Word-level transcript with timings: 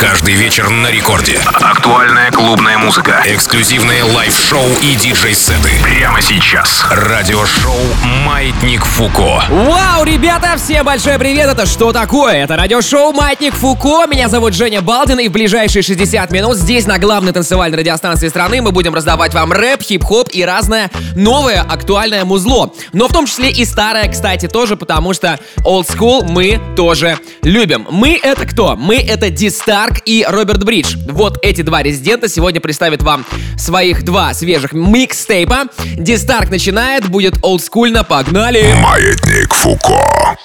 Каждый 0.00 0.32
вечер 0.32 0.70
на 0.70 0.90
рекорде. 0.90 1.38
Актуальная 1.44 2.30
клубная 2.30 2.78
музыка. 2.78 3.22
Эксклюзивные 3.26 4.02
лайв-шоу 4.02 4.64
и 4.80 4.94
диджей-сеты. 4.94 5.72
Прямо 5.82 6.22
сейчас. 6.22 6.86
Радиошоу 6.90 7.76
«Маятник 8.24 8.82
Фуко». 8.82 9.44
Вау, 9.50 10.04
ребята, 10.04 10.54
всем 10.56 10.86
большой 10.86 11.18
привет! 11.18 11.48
Это 11.48 11.66
что 11.66 11.92
такое? 11.92 12.44
Это 12.44 12.56
радиошоу 12.56 13.12
«Маятник 13.12 13.54
Фуко». 13.54 14.06
Меня 14.06 14.30
зовут 14.30 14.54
Женя 14.54 14.80
Балдин, 14.80 15.18
и 15.18 15.28
в 15.28 15.32
ближайшие 15.32 15.82
60 15.82 16.30
минут 16.30 16.56
здесь, 16.56 16.86
на 16.86 16.98
главной 16.98 17.32
танцевальной 17.32 17.76
радиостанции 17.76 18.28
страны, 18.28 18.62
мы 18.62 18.72
будем 18.72 18.94
раздавать 18.94 19.34
вам 19.34 19.52
рэп, 19.52 19.82
хип-хоп 19.82 20.30
и 20.32 20.42
разное 20.42 20.90
новое 21.14 21.60
актуальное 21.60 22.24
музло. 22.24 22.72
Но 22.94 23.06
в 23.06 23.12
том 23.12 23.26
числе 23.26 23.50
и 23.50 23.66
старое, 23.66 24.10
кстати, 24.10 24.48
тоже, 24.48 24.76
потому 24.76 25.12
что 25.12 25.38
old 25.58 25.86
school 25.86 26.24
мы 26.26 26.58
тоже 26.74 27.18
любим. 27.42 27.86
Мы 27.90 28.18
это 28.22 28.46
кто? 28.46 28.76
Мы 28.76 28.96
это 28.96 29.28
Ди 29.28 29.50
Старк 29.90 30.02
и 30.04 30.24
Роберт 30.28 30.64
Бридж. 30.64 30.96
Вот 31.06 31.38
эти 31.42 31.62
два 31.62 31.82
резидента 31.82 32.28
сегодня 32.28 32.60
представят 32.60 33.02
вам 33.02 33.26
своих 33.58 34.04
два 34.04 34.34
свежих 34.34 34.72
микстейпа. 34.72 35.64
Ди 35.96 36.16
Старк 36.16 36.50
начинает, 36.50 37.08
будет 37.08 37.38
олдскульно, 37.42 38.04
погнали! 38.04 38.74
Маятник 38.80 39.52
Фуко. 39.52 40.36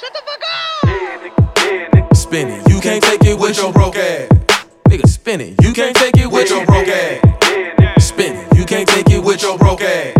Spinning, 2.14 2.62
you 2.68 2.82
can't 2.82 3.04
take 3.04 3.24
it 3.24 3.38
with 3.38 3.56
your 3.58 3.72
broke 3.72 3.98
ass. 3.98 4.28
Nigga, 4.90 5.08
spinning, 5.08 5.56
you 5.62 5.74
can't 5.74 5.96
take 5.96 6.18
it 6.18 6.30
with 6.30 6.50
your 6.50 6.66
broke 6.66 6.88
ass. 6.88 8.04
Spinning, 8.04 8.46
you 8.56 8.66
can't 8.66 8.88
take 8.88 9.10
it 9.10 9.24
with 9.24 9.42
your 9.42 9.58
broke 9.58 9.82
ass. 9.82 10.14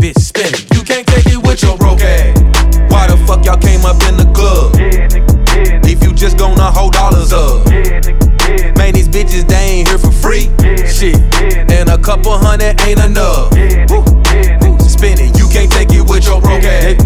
Bitch, 0.00 0.18
spinning, 0.18 0.66
you 0.74 0.82
can't 0.82 1.06
take 1.06 1.26
it 1.26 1.42
with 1.46 1.62
your 1.62 1.76
broke 1.76 2.00
ass. 2.00 2.40
Why 2.90 3.06
the 3.06 3.16
fuck 3.26 3.44
y'all 3.44 3.58
came 3.58 3.84
up 3.84 4.02
in 4.08 4.16
the 4.16 4.28
club? 4.34 4.72
If 5.84 6.02
you 6.02 6.12
just 6.14 6.38
gonna 6.38 6.70
hold 6.70 6.94
dollars 6.94 7.32
up. 7.32 8.21
Man, 8.76 8.94
these 8.94 9.08
bitches, 9.08 9.46
they 9.46 9.54
ain't 9.56 9.88
here 9.88 9.98
for 9.98 10.12
free. 10.12 10.50
Shit. 10.86 11.16
And 11.70 11.88
a 11.88 11.98
couple 11.98 12.36
hundred 12.36 12.80
ain't 12.82 13.04
enough. 13.04 13.52
Woo. 13.90 14.22
Can't 15.52 15.70
take 15.70 15.92
it 15.92 16.08
with 16.08 16.24
your 16.24 16.40
broke 16.40 16.64
ass. 16.64 16.96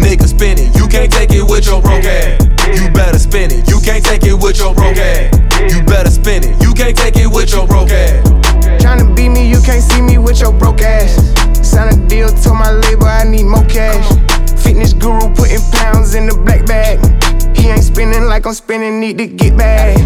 Nigga, 0.00 0.26
spinning, 0.26 0.72
you 0.72 0.88
can't 0.88 1.12
take 1.12 1.30
it 1.32 1.44
with 1.44 1.66
your 1.66 1.82
broke 1.82 2.04
ass. 2.04 2.40
You 2.72 2.88
better 2.90 3.18
spin 3.18 3.52
it, 3.52 3.68
you 3.68 3.78
can't 3.84 4.02
take 4.02 4.24
it 4.24 4.34
with 4.34 4.58
your 4.58 4.74
broke 4.74 4.96
ass. 4.96 5.28
You 5.68 5.82
better 5.84 6.10
spin 6.10 6.42
it, 6.44 6.56
you 6.62 6.72
can't 6.72 6.96
take 6.96 7.16
it 7.16 7.28
with 7.28 7.52
your 7.52 7.66
broke 7.66 7.90
ass. 7.90 8.26
Tryna 8.80 9.14
beat 9.14 9.28
me, 9.28 9.48
you 9.48 9.60
can't 9.60 9.82
see 9.82 10.00
me 10.00 10.16
with 10.16 10.40
your 10.40 10.52
broke 10.52 10.80
ass. 10.80 11.12
Sign 11.60 11.92
a 11.92 12.08
deal, 12.08 12.30
told 12.30 12.56
my 12.56 12.72
label 12.72 13.04
I 13.04 13.24
need 13.24 13.44
more 13.44 13.64
cash. 13.66 14.08
Fitness 14.64 14.94
guru 14.94 15.28
putting 15.34 15.60
pounds 15.72 16.14
in 16.14 16.26
the 16.26 16.34
black 16.34 16.64
bag. 16.64 16.98
He 17.54 17.68
ain't 17.68 17.84
spinning 17.84 18.24
like 18.24 18.46
I'm 18.46 18.54
spinning, 18.54 18.98
need 18.98 19.18
to 19.18 19.26
get 19.26 19.58
back. 19.58 19.98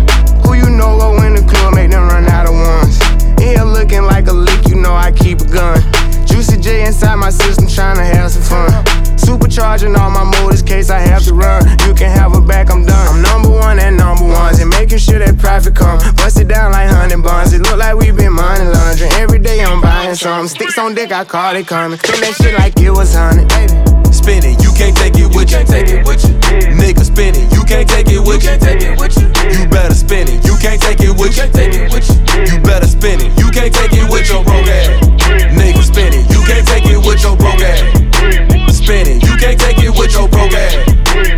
Who 0.44 0.54
you 0.54 0.68
know 0.68 0.98
go 0.98 1.22
in 1.22 1.34
the 1.34 1.46
club, 1.46 1.74
make 1.74 1.92
them 1.92 2.08
run 2.08 2.26
out 2.26 2.46
of 2.46 2.54
ones. 2.54 2.98
Here 3.38 3.62
looking 3.62 4.02
like 4.02 4.26
a 4.26 4.32
lick, 4.32 4.66
you 4.66 4.74
know 4.74 4.94
I 4.94 5.12
keep 5.12 5.40
a 5.40 5.46
gun. 5.46 6.03
Juicy 6.34 6.58
J 6.58 6.84
inside 6.84 7.14
my 7.14 7.30
system, 7.30 7.66
tryna 7.66 8.02
have 8.02 8.28
some 8.28 8.42
fun. 8.42 8.66
Supercharging 9.14 9.96
all 9.96 10.10
my 10.10 10.24
motors, 10.24 10.62
case 10.62 10.90
I 10.90 10.98
have 10.98 11.22
to 11.26 11.32
run. 11.32 11.62
You 11.86 11.94
can 11.94 12.10
have 12.10 12.34
her 12.34 12.40
back, 12.40 12.72
I'm 12.72 12.84
done. 12.84 13.06
I'm 13.06 13.22
number 13.22 13.50
one 13.50 13.78
and 13.78 13.96
number 13.96 14.26
ones, 14.26 14.58
and 14.58 14.68
making 14.70 14.98
sure 14.98 15.20
that 15.20 15.38
profit 15.38 15.76
come. 15.76 16.02
Bust 16.16 16.40
it 16.40 16.48
down 16.48 16.72
like 16.72 16.90
honey 16.90 17.22
buns. 17.22 17.52
It 17.52 17.62
look 17.62 17.78
like 17.78 17.94
we 17.94 18.10
been 18.10 18.32
money 18.32 18.66
laundering. 18.66 19.12
Every 19.12 19.38
day 19.38 19.62
I'm 19.62 19.80
buying 19.80 20.16
some. 20.16 20.48
Sticks 20.48 20.76
on 20.76 20.96
deck, 20.96 21.12
I 21.12 21.22
call 21.22 21.54
it 21.54 21.68
coming. 21.68 21.98
Spin 21.98 22.20
that 22.20 22.34
shit 22.34 22.54
like 22.58 22.74
it 22.82 22.90
was 22.90 23.14
honey, 23.14 23.46
baby. 23.54 23.78
Spin 24.10 24.42
it, 24.42 24.58
you 24.58 24.74
can't 24.74 24.96
take 24.98 25.14
it 25.14 25.30
with 25.30 25.54
you. 25.54 25.62
You 25.62 25.64
can't 25.64 25.68
take 25.70 25.86
it 25.86 26.02
with 26.02 26.18
you. 26.26 26.34
Nigga, 26.74 27.04
spin 27.06 27.38
it, 27.38 27.46
you 27.54 27.62
can't 27.62 27.86
take 27.86 28.10
it 28.10 28.18
with 28.18 28.42
you. 28.42 28.58
Take 28.58 28.82
it 28.82 28.98
with 28.98 29.14
you. 29.22 29.30
You 29.54 29.70
better 29.70 29.94
spin 29.94 30.26
it, 30.26 30.42
you 30.42 30.58
can't 30.58 30.82
take 30.82 30.98
it 30.98 31.14
with 31.14 31.38
you. 31.38 31.46
Take 31.54 31.78
it 31.78 31.94
with 31.94 32.10
you. 32.10 32.18
You 32.42 32.58
better 32.58 32.90
spin 32.90 33.22
it, 33.22 33.30
you 33.38 33.54
can't 33.54 33.70
take 33.70 33.94
it 33.94 34.10
with 34.10 34.26
your 34.26 34.42
broke 34.42 34.66
ass. 34.66 35.14
Nigga, 35.54 35.73
spin 35.94 36.10
it, 36.12 36.26
you 36.34 36.42
can't 36.42 36.66
take 36.66 36.86
it 36.90 36.98
with 37.06 37.22
your 37.22 37.36
broke 37.38 37.62
ass. 37.62 38.74
Spin 38.74 39.06
it, 39.06 39.22
you 39.22 39.36
can't 39.38 39.58
take 39.60 39.78
it 39.78 39.94
with 39.94 40.10
your 40.12 40.26
broke 40.28 40.50
ass. 40.52 40.74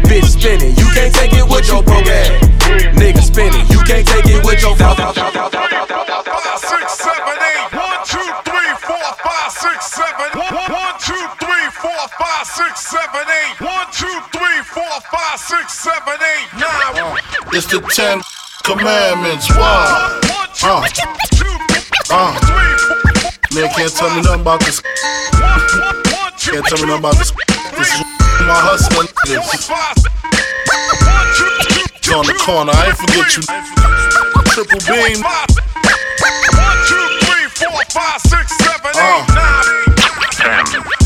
Bitch, 0.08 0.24
spin 0.32 0.60
it, 0.64 0.72
you 0.80 0.88
can't 0.96 1.12
take 1.12 1.32
it 1.36 1.44
with 1.44 1.68
your 1.68 1.82
broke 1.84 2.06
ass. 2.08 2.40
Nigga, 2.96 3.20
spin 3.20 3.52
it, 3.52 3.68
you 3.68 3.80
can't 3.84 4.06
take 4.08 4.24
it 4.24 4.40
with 4.44 4.62
your 4.64 4.74
broke 4.76 4.98
ass. 4.98 5.12
Five, 5.12 6.58
six, 6.64 6.84
seven, 7.04 7.36
eight. 7.36 7.68
One, 7.76 8.00
two, 8.08 8.28
three, 8.48 8.72
four, 8.80 9.06
five, 9.20 9.52
six, 9.52 9.92
seven. 9.92 10.28
One, 10.40 10.72
one, 10.72 10.96
two, 11.04 11.24
three, 11.36 11.66
four, 11.76 12.00
five, 12.16 12.46
six, 12.48 12.80
seven, 12.80 13.28
eight. 13.28 13.60
One, 13.60 13.86
two, 13.92 14.16
three, 14.32 14.60
four, 14.72 14.94
five, 15.12 15.36
six, 15.36 15.76
seven, 15.84 16.16
eight, 16.16 16.48
nine. 16.56 17.20
It's 17.52 17.68
the 17.68 17.84
Ten 17.92 18.24
Commandments. 18.64 19.50
Why? 19.52 20.16
One, 20.32 20.48
two, 20.56 20.72
Uh. 20.72 20.88
two, 21.36 21.52
Uh. 22.08 23.05
Three, 23.56 23.68
four, 23.68 23.68
Man 23.68 23.74
can't 23.74 23.92
tell 23.94 24.10
me 24.14 24.22
nothing 24.22 24.40
about 24.42 24.60
this. 24.60 24.80
Can't 26.40 26.64
tell 26.66 26.78
me 26.78 26.86
nothing 26.86 26.98
about 26.98 27.16
this. 27.16 27.32
This 27.76 27.88
is 27.94 28.00
my 28.44 28.58
hustling. 28.60 29.08
four, 29.08 29.36
This 29.36 29.66
five, 29.66 29.96
one, 29.96 31.28
two, 31.36 31.48
two, 31.64 32.10
is 32.10 32.12
on 32.12 32.26
the 32.26 32.34
corner. 32.34 32.72
I 32.74 32.86
ain't 32.88 32.98
forget 32.98 33.36
you. 33.36 33.42
Triple 34.52 34.80
beam. 34.84 35.22
five. 35.22 35.48
One, 36.52 36.78
two, 36.86 37.06
three, 37.24 37.46
four, 37.56 37.80
five, 37.92 38.20
six, 38.22 38.56
seven, 38.58 38.92
Uh. 38.94 39.24
eight, 39.24 39.34
nine. 40.40 41.05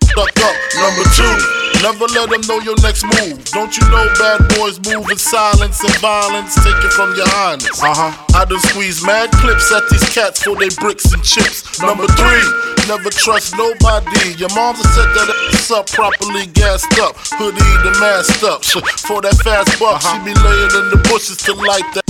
stuck 0.11 0.35
up. 0.43 0.55
Number 0.75 1.05
two, 1.15 1.35
never 1.83 2.05
let 2.11 2.29
them 2.29 2.43
know 2.47 2.59
your 2.59 2.75
next 2.83 3.03
move. 3.19 3.39
Don't 3.55 3.71
you 3.75 3.83
know 3.89 4.05
bad 4.19 4.43
boys 4.55 4.79
move 4.83 5.09
in 5.09 5.17
silence 5.17 5.83
and 5.83 5.95
violence? 5.99 6.55
Take 6.55 6.79
it 6.83 6.91
from 6.93 7.15
your 7.15 7.27
highness. 7.27 7.81
Uh 7.81 7.95
huh. 7.95 8.11
I 8.35 8.45
done 8.45 8.59
squeeze 8.71 9.03
mad 9.05 9.31
clips 9.39 9.71
at 9.71 9.87
these 9.89 10.07
cats 10.13 10.43
for 10.43 10.55
they 10.55 10.69
bricks 10.79 11.11
and 11.13 11.23
chips. 11.23 11.81
Number 11.81 12.07
three, 12.19 12.45
never 12.87 13.09
trust 13.09 13.55
nobody. 13.57 14.35
Your 14.35 14.51
mom's 14.55 14.83
set 14.91 15.09
that 15.15 15.29
ass 15.53 15.71
up 15.71 15.87
properly 15.87 16.47
gassed 16.51 16.91
up, 16.99 17.15
hoodie 17.39 17.75
the 17.83 17.95
masked 17.99 18.43
up. 18.43 18.63
For 19.07 19.21
that 19.21 19.35
fast 19.43 19.79
buck, 19.79 20.01
she 20.01 20.17
be 20.23 20.33
laying 20.33 20.73
in 20.75 20.85
the 20.91 20.99
bushes 21.09 21.37
to 21.47 21.53
light 21.53 21.85
that 21.95 22.00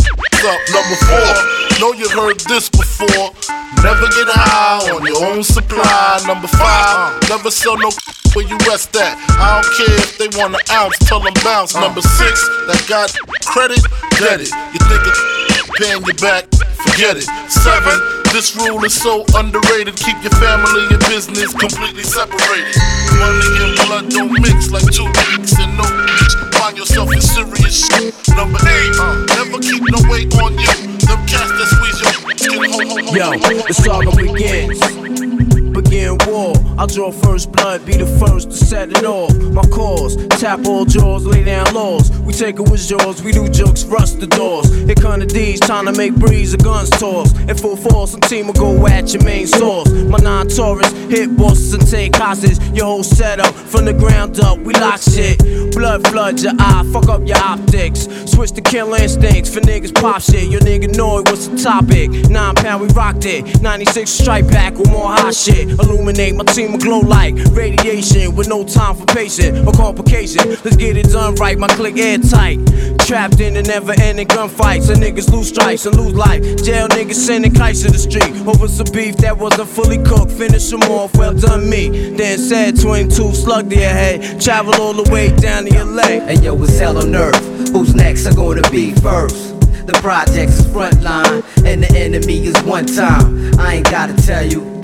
up. 0.46 0.60
Number 0.74 0.98
four, 1.06 1.32
know 1.80 1.94
you 1.94 2.10
heard 2.10 2.40
this 2.50 2.70
before. 2.70 3.34
Never 3.84 4.06
get 4.14 4.30
high 4.30 4.90
on 4.92 5.06
your 5.06 5.18
own 5.26 5.44
supply. 5.44 6.22
Number 6.28 6.48
five, 6.48 7.18
never 7.30 7.50
sell 7.50 7.78
no 7.78 7.90
where 8.34 8.46
you 8.48 8.58
rest 8.70 8.96
at. 8.96 9.18
I 9.38 9.62
don't 9.62 9.70
care 9.74 9.98
if 9.98 10.18
they 10.18 10.30
want 10.38 10.56
an 10.56 10.62
ounce, 10.72 10.98
tell 11.00 11.20
them 11.20 11.34
bounce. 11.44 11.76
Uh. 11.76 11.82
Number 11.82 12.02
six, 12.02 12.48
that 12.70 12.82
got 12.88 13.14
credit, 13.46 13.82
get 14.18 14.42
it. 14.42 14.54
You 14.74 14.80
think 14.86 15.02
it's 15.06 15.22
paying 15.82 16.06
you 16.06 16.14
back, 16.22 16.46
forget 16.86 17.18
it. 17.18 17.26
Seven, 17.50 17.98
this 18.32 18.56
rule 18.56 18.84
is 18.86 18.94
so 18.94 19.24
underrated. 19.36 19.96
Keep 19.96 20.24
your 20.24 20.32
family 20.40 20.88
and 20.90 21.00
business 21.08 21.54
completely 21.54 22.04
separated. 22.04 22.76
Money 23.20 23.50
and 23.60 23.76
blood 23.86 24.10
don't 24.10 24.32
mix 24.32 24.72
like 24.72 24.88
two 24.92 25.08
dicks 25.12 25.54
and 25.60 25.78
no 25.78 25.84
bitch. 25.84 26.56
Find 26.56 26.78
yourself 26.78 27.12
in 27.14 27.22
serious 27.22 27.88
shit. 27.88 28.16
Number 28.36 28.60
eight, 28.64 28.96
uh, 29.00 29.26
never 29.36 29.60
keep 29.60 29.84
no 29.84 30.00
weight 30.10 30.34
on 30.40 30.58
you. 30.58 30.72
Them 31.04 31.20
cats 31.28 31.52
that 31.52 31.68
squeeze 31.76 32.00
your 32.02 32.12
skin, 32.38 32.72
ho, 32.72 32.80
ho, 32.80 33.04
ho, 33.04 33.16
Yo, 33.16 33.26
ho, 33.26 33.38
ho. 33.38 34.42
the 34.48 35.51
Begin 36.02 36.18
war. 36.34 36.54
I 36.80 36.88
draw 36.88 37.12
first 37.12 37.52
blood, 37.52 37.86
be 37.86 37.96
the 37.96 38.08
first 38.20 38.50
to 38.50 38.58
set 38.58 38.90
it 38.90 39.06
off. 39.06 39.36
My 39.54 39.62
cause, 39.62 40.16
tap 40.42 40.66
all 40.66 40.84
jaws, 40.84 41.26
lay 41.28 41.44
down 41.44 41.72
laws. 41.76 42.10
We 42.22 42.34
take 42.34 42.56
it 42.60 42.70
with 42.70 42.88
jaws, 42.88 43.22
we 43.22 43.32
do 43.32 43.48
jokes, 43.50 43.84
rust 43.84 44.20
the 44.20 44.26
doors. 44.26 44.68
Here 44.74 44.96
come 44.96 45.20
the 45.20 45.28
D's, 45.28 45.60
trying 45.60 45.86
to 45.86 45.92
make 45.92 46.16
breeze, 46.16 46.54
the 46.54 46.58
guns 46.58 46.90
toss. 46.90 47.38
In 47.42 47.56
full 47.56 47.76
force, 47.78 48.12
some 48.12 48.22
team 48.22 48.48
will 48.48 48.54
go 48.54 48.88
at 48.88 49.14
your 49.14 49.24
main 49.24 49.46
source. 49.46 49.92
My 49.92 50.18
non 50.18 50.48
Taurus, 50.48 50.92
hit 50.92 51.38
bosses 51.38 51.74
and 51.74 51.88
take 51.88 52.16
hostage. 52.16 52.58
Your 52.76 52.86
whole 52.86 53.04
setup, 53.04 53.54
from 53.54 53.86
the 53.86 53.94
ground 53.94 54.40
up, 54.40 54.58
we 54.58 54.74
lock 54.74 55.02
shit. 55.02 55.38
Blood 55.72 56.08
flood 56.08 56.40
your 56.42 56.54
eye, 56.58 56.84
fuck 56.92 57.10
up 57.10 57.28
your 57.28 57.38
optics. 57.38 58.08
Switch 58.26 58.52
to 58.54 58.62
kill 58.62 58.94
instincts 58.94 59.54
for 59.54 59.60
niggas 59.62 59.94
pop 59.94 60.22
shit. 60.22 60.50
Your 60.50 60.62
nigga 60.62 60.96
know 60.96 61.20
it 61.20 61.30
was 61.30 61.50
the 61.50 61.58
topic. 61.58 62.10
Nine 62.30 62.56
pound, 62.56 62.82
we 62.82 62.88
rocked 62.90 63.26
it. 63.26 63.62
96 63.62 64.10
strike 64.10 64.48
back 64.48 64.74
with 64.74 64.90
more 64.90 65.12
hot 65.12 65.36
shit. 65.36 65.70
Illuminate 65.92 66.36
my 66.36 66.46
team 66.46 66.72
will 66.72 66.80
glow 66.80 67.00
like 67.00 67.36
radiation 67.52 68.34
with 68.34 68.48
no 68.48 68.64
time 68.64 68.96
for 68.96 69.06
patience 69.08 69.60
or 69.68 69.74
complication. 69.74 70.50
Let's 70.64 70.78
get 70.78 70.96
it 70.96 71.08
done 71.08 71.36
right, 71.36 71.58
my 71.58 71.68
click 71.68 71.98
airtight. 71.98 72.60
Trapped 73.00 73.42
in 73.42 73.56
the 73.56 73.64
never 73.64 73.92
ending 74.00 74.28
gunfights, 74.28 74.90
and 74.90 75.04
niggas 75.04 75.30
lose 75.30 75.50
strikes 75.50 75.86
and 75.86 75.98
lose 75.98 76.14
life. 76.14 76.42
Jail 76.64 76.88
niggas 76.88 77.16
sending 77.16 77.54
kites 77.54 77.82
to 77.82 77.92
the 77.92 77.98
street 77.98 78.32
over 78.48 78.70
some 78.70 78.88
beef 78.94 79.18
that 79.18 79.38
wasn't 79.38 79.68
fully 79.68 79.98
cooked. 79.98 80.32
Finish 80.32 80.70
them 80.70 80.82
off, 80.84 81.14
well 81.18 81.34
done 81.34 81.70
me. 81.70 82.16
Then 82.16 82.38
said 82.40 82.80
22 82.80 83.34
slug 83.34 83.70
to 83.70 83.76
your 83.76 83.90
head. 83.90 84.40
Travel 84.40 84.74
all 84.76 84.94
the 84.94 85.12
way 85.12 85.36
down 85.36 85.66
to 85.66 85.84
LA. 85.84 86.24
And 86.24 86.42
yo, 86.42 86.56
it's 86.64 86.80
hell 86.80 86.98
on 87.00 87.14
earth. 87.14 87.70
Who's 87.74 87.94
next 87.94 88.26
are 88.28 88.34
gonna 88.34 88.68
be 88.72 88.94
first? 88.96 89.60
The 89.86 89.94
projects 90.02 90.60
is 90.60 90.68
frontline, 90.68 91.44
and 91.66 91.84
the 91.84 91.92
enemy 91.98 92.46
is 92.46 92.58
one 92.64 92.86
time. 92.86 93.60
I 93.60 93.76
ain't 93.76 93.92
gotta 93.92 94.16
tell 94.16 94.46
you. 94.46 94.81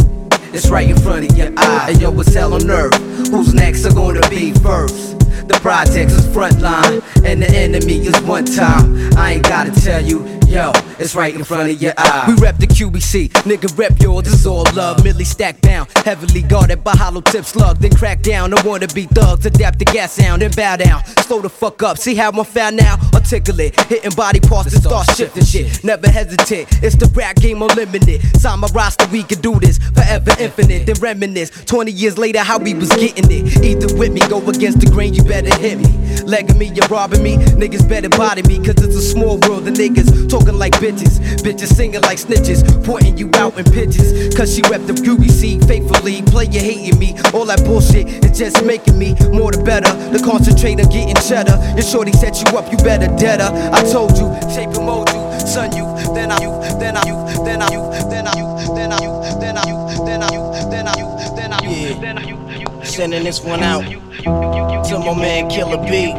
It's 0.57 0.69
right 0.69 0.89
in 0.89 0.98
front 0.98 1.30
of 1.30 1.38
your 1.38 1.54
eye. 1.56 1.92
And 1.92 2.01
yo, 2.01 2.19
it's 2.19 2.33
hell 2.33 2.56
on 2.56 2.68
earth. 2.68 2.95
Who's 3.30 3.54
next 3.54 3.86
are 3.86 3.94
gonna 3.94 4.27
be 4.27 4.54
first? 4.54 5.19
The 5.48 5.59
projects 5.62 6.13
is 6.13 6.25
frontline, 6.25 7.04
and 7.24 7.44
the 7.44 7.48
enemy 7.48 8.00
is 8.00 8.19
one 8.21 8.45
time. 8.45 9.15
I 9.15 9.33
ain't 9.33 9.44
gotta 9.44 9.69
tell 9.80 10.04
you, 10.04 10.25
yo, 10.47 10.71
it's 10.99 11.15
right 11.15 11.33
in 11.33 11.44
front 11.44 11.69
of 11.69 11.81
your 11.81 11.94
eye. 11.97 12.25
We 12.27 12.41
rep 12.41 12.57
the 12.57 12.67
QBC, 12.67 13.29
nigga 13.44 13.77
rep 13.77 13.99
yours, 13.99 14.25
this 14.25 14.33
is 14.33 14.47
all 14.47 14.63
love. 14.73 14.97
Uh-huh. 14.97 15.03
Millie 15.03 15.25
stacked 15.25 15.61
down, 15.61 15.88
heavily 16.05 16.41
guarded 16.41 16.83
by 16.83 16.91
hollow 16.91 17.21
tip 17.21 17.45
slug. 17.45 17.77
Then 17.79 17.91
crack 17.91 18.21
down, 18.21 18.53
I 18.53 18.61
wanna 18.65 18.88
be 18.88 19.05
thugs, 19.05 19.45
adapt 19.45 19.79
the 19.79 19.85
gas 19.85 20.13
sound, 20.13 20.41
then 20.41 20.51
bow 20.51 20.77
down. 20.77 21.05
Slow 21.05 21.41
the 21.41 21.49
fuck 21.49 21.83
up, 21.83 21.97
see 21.97 22.15
how 22.15 22.29
I'm 22.29 22.44
found 22.45 22.77
now? 22.77 22.97
Articulate, 23.13 23.79
hitting 23.81 24.11
body 24.11 24.39
parts 24.39 24.73
and 24.73 24.81
start 24.81 25.09
shifting 25.15 25.44
shit. 25.44 25.83
Never 25.83 26.09
hesitate, 26.09 26.67
it's 26.81 26.95
the 26.95 27.07
rap 27.13 27.35
game 27.35 27.61
unlimited. 27.61 28.21
Sign 28.39 28.59
my 28.59 28.67
roster, 28.73 29.07
we 29.07 29.23
can 29.23 29.41
do 29.41 29.59
this 29.59 29.77
forever 29.77 30.31
infinite. 30.39 30.85
Then 30.85 30.95
reminisce, 30.99 31.49
20 31.65 31.91
years 31.91 32.17
later, 32.17 32.39
how 32.39 32.57
we 32.57 32.73
was 32.73 32.89
getting 32.89 33.29
it. 33.29 33.63
Either 33.63 33.94
with 33.95 34.13
me, 34.13 34.21
go 34.29 34.39
against 34.47 34.79
the 34.79 34.89
grain, 34.89 35.13
you 35.13 35.23
better 35.23 35.53
hit 35.57 35.77
me. 35.77 36.23
Legging 36.23 36.57
me, 36.57 36.71
you're 36.73 36.88
robbing 36.88 37.23
me, 37.23 37.38
niggas 37.38 37.88
better 37.88 38.09
body 38.09 38.44
me, 38.44 38.57
cause 38.57 38.75
it's 38.83 38.95
a 38.95 39.01
small 39.01 39.38
world. 39.47 39.65
The 39.65 39.71
niggas 39.71 40.29
talking 40.37 40.57
like 40.57 40.73
bitches, 40.73 41.19
bitches 41.41 41.73
singing 41.73 42.01
like 42.01 42.17
snitches, 42.17 42.61
pointing 42.85 43.17
you 43.17 43.29
out 43.35 43.57
in 43.57 43.65
pitches. 43.65 44.35
Cause 44.35 44.53
she 44.53 44.61
rep 44.69 44.81
the 44.85 44.93
QBC 44.93 45.65
faithfully, 45.67 46.21
player 46.23 46.61
hating 46.61 46.99
me. 46.99 47.17
All 47.33 47.45
that 47.45 47.63
bullshit 47.65 48.07
is 48.25 48.37
just 48.37 48.63
making 48.63 48.97
me 48.99 49.15
more 49.31 49.51
the 49.51 49.61
better. 49.63 49.91
The 50.11 50.21
concentrate 50.23 50.79
on 50.79 50.89
getting 50.89 51.15
cheddar. 51.15 51.57
Your 51.73 51.81
shorty 51.81 52.11
set 52.11 52.37
you 52.37 52.57
up, 52.57 52.71
you 52.71 52.77
better 52.77 53.07
deader. 53.17 53.49
I 53.73 53.81
told 53.91 54.17
you, 54.17 54.29
shape 54.53 54.77
and 54.77 54.85
mold 54.85 55.09
you, 55.09 55.21
son 55.47 55.73
you, 55.73 55.85
then 56.13 56.31
I 56.31 56.37
you, 56.41 56.53
then 56.77 56.97
I 56.97 57.03
you, 57.09 57.17
then 57.43 57.61
I 57.61 57.69
you, 57.73 57.81
then 58.13 58.27
I 58.27 58.33
you, 58.37 58.47
then 58.75 58.93
I 58.93 59.01
you, 59.01 59.13
then 59.41 59.57
I 59.57 59.65
you, 59.65 59.89
then 60.13 60.21
I 60.21 60.29
you, 60.33 60.53
then 60.69 60.87
I 60.87 60.93
you, 61.01 61.13
then 61.35 61.53
I 61.53 61.61
you, 61.65 62.01
then 62.01 62.17
I 62.17 62.21
you. 62.21 62.85
Sending 62.85 63.23
this 63.23 63.41
one 63.41 63.63
out 63.63 63.83
to 63.83 64.99
my 64.99 65.15
man 65.17 65.49
Killer 65.49 65.81
B. 65.89 66.13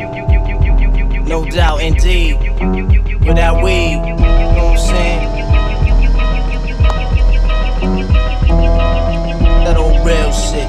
No 1.28 1.44
doubt, 1.44 1.82
indeed. 1.82 2.87
Without 3.28 3.62
weed, 3.62 3.92
you 3.92 4.16
know 4.16 4.72
what 4.72 4.72
I'm 4.72 4.78
saying? 4.78 5.28
That 9.64 9.76
old 9.76 10.00
real 10.06 10.32
shit. 10.32 10.66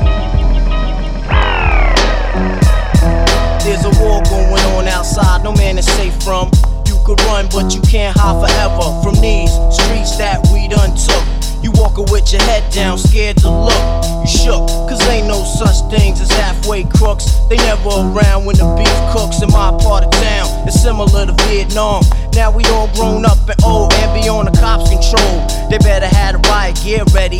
There's 3.63 3.85
a 3.85 4.03
war 4.03 4.21
going 4.23 4.65
on 4.75 4.89
outside, 4.89 5.41
no 5.41 5.53
man 5.53 5.77
is 5.77 5.85
safe 5.85 6.21
from. 6.21 6.51
You 6.85 6.99
could 7.05 7.21
run, 7.21 7.47
but 7.49 7.73
you 7.73 7.81
can't 7.83 8.17
hide 8.19 8.35
forever 8.43 9.01
from 9.01 9.15
these 9.21 9.51
streets 9.71 10.17
that 10.17 10.45
we 10.51 10.67
done 10.67 10.97
took. 10.97 11.39
You 11.63 11.71
walking 11.71 12.11
with 12.11 12.33
your 12.33 12.41
head 12.43 12.69
down, 12.73 12.97
scared 12.97 13.37
to 13.37 13.49
look. 13.49 14.03
You 14.19 14.27
shook, 14.27 14.67
cause 14.91 15.01
ain't 15.07 15.27
no 15.27 15.45
such 15.45 15.79
things 15.89 16.19
as 16.19 16.29
halfway 16.31 16.83
crooks. 16.83 17.39
They 17.47 17.55
never 17.55 17.87
around 17.87 18.43
when 18.43 18.57
the 18.57 18.67
beef 18.75 19.15
cooks 19.15 19.41
in 19.41 19.49
my 19.49 19.71
part 19.79 20.03
of 20.03 20.11
town. 20.11 20.67
It's 20.67 20.81
similar 20.81 21.25
to 21.25 21.33
Vietnam. 21.47 22.03
Now 22.33 22.51
we 22.51 22.63
all 22.65 22.87
grown 22.95 23.25
up 23.25 23.37
and 23.49 23.63
old 23.63 23.93
and 23.93 24.13
be 24.13 24.29
on 24.29 24.45
the 24.45 24.51
cops' 24.51 24.89
control. 24.89 25.47
They 25.69 25.77
better 25.77 26.07
have 26.07 26.41
the 26.41 26.49
riot 26.49 26.79
gear 26.83 27.03
ready. 27.13 27.39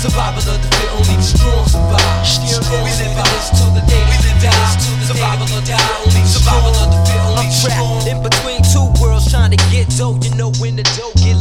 Survival 0.00 0.40
of 0.40 0.62
the 0.62 0.68
fit, 0.76 0.88
only 0.96 1.16
the 1.16 1.22
strong 1.22 1.66
survive. 1.68 2.24
We 2.80 2.88
live 2.88 3.12
in 3.12 3.20
this 3.20 3.52
till 3.52 3.68
the 3.76 3.84
day 3.84 4.00
we 4.08 4.16
die. 4.40 4.80
Survival 5.04 5.44
of 5.44 5.60
the 5.60 5.76
fit, 5.76 5.76
only 6.00 6.24
the 6.24 6.26
survival 6.26 6.72
of 6.72 6.88
the 6.88 6.96
fit, 7.04 7.20
only 7.28 7.44
the 7.44 7.52
strong. 7.52 8.08
In 8.08 8.22
between 8.24 8.64
two 8.64 8.88
worlds, 8.96 9.28
trying 9.30 9.50
to 9.52 9.60
get 9.68 9.92
dope, 10.00 10.24
you 10.24 10.32
know 10.40 10.50
when 10.56 10.76
the 10.76 10.84
dope 10.96 11.12
get 11.20 11.36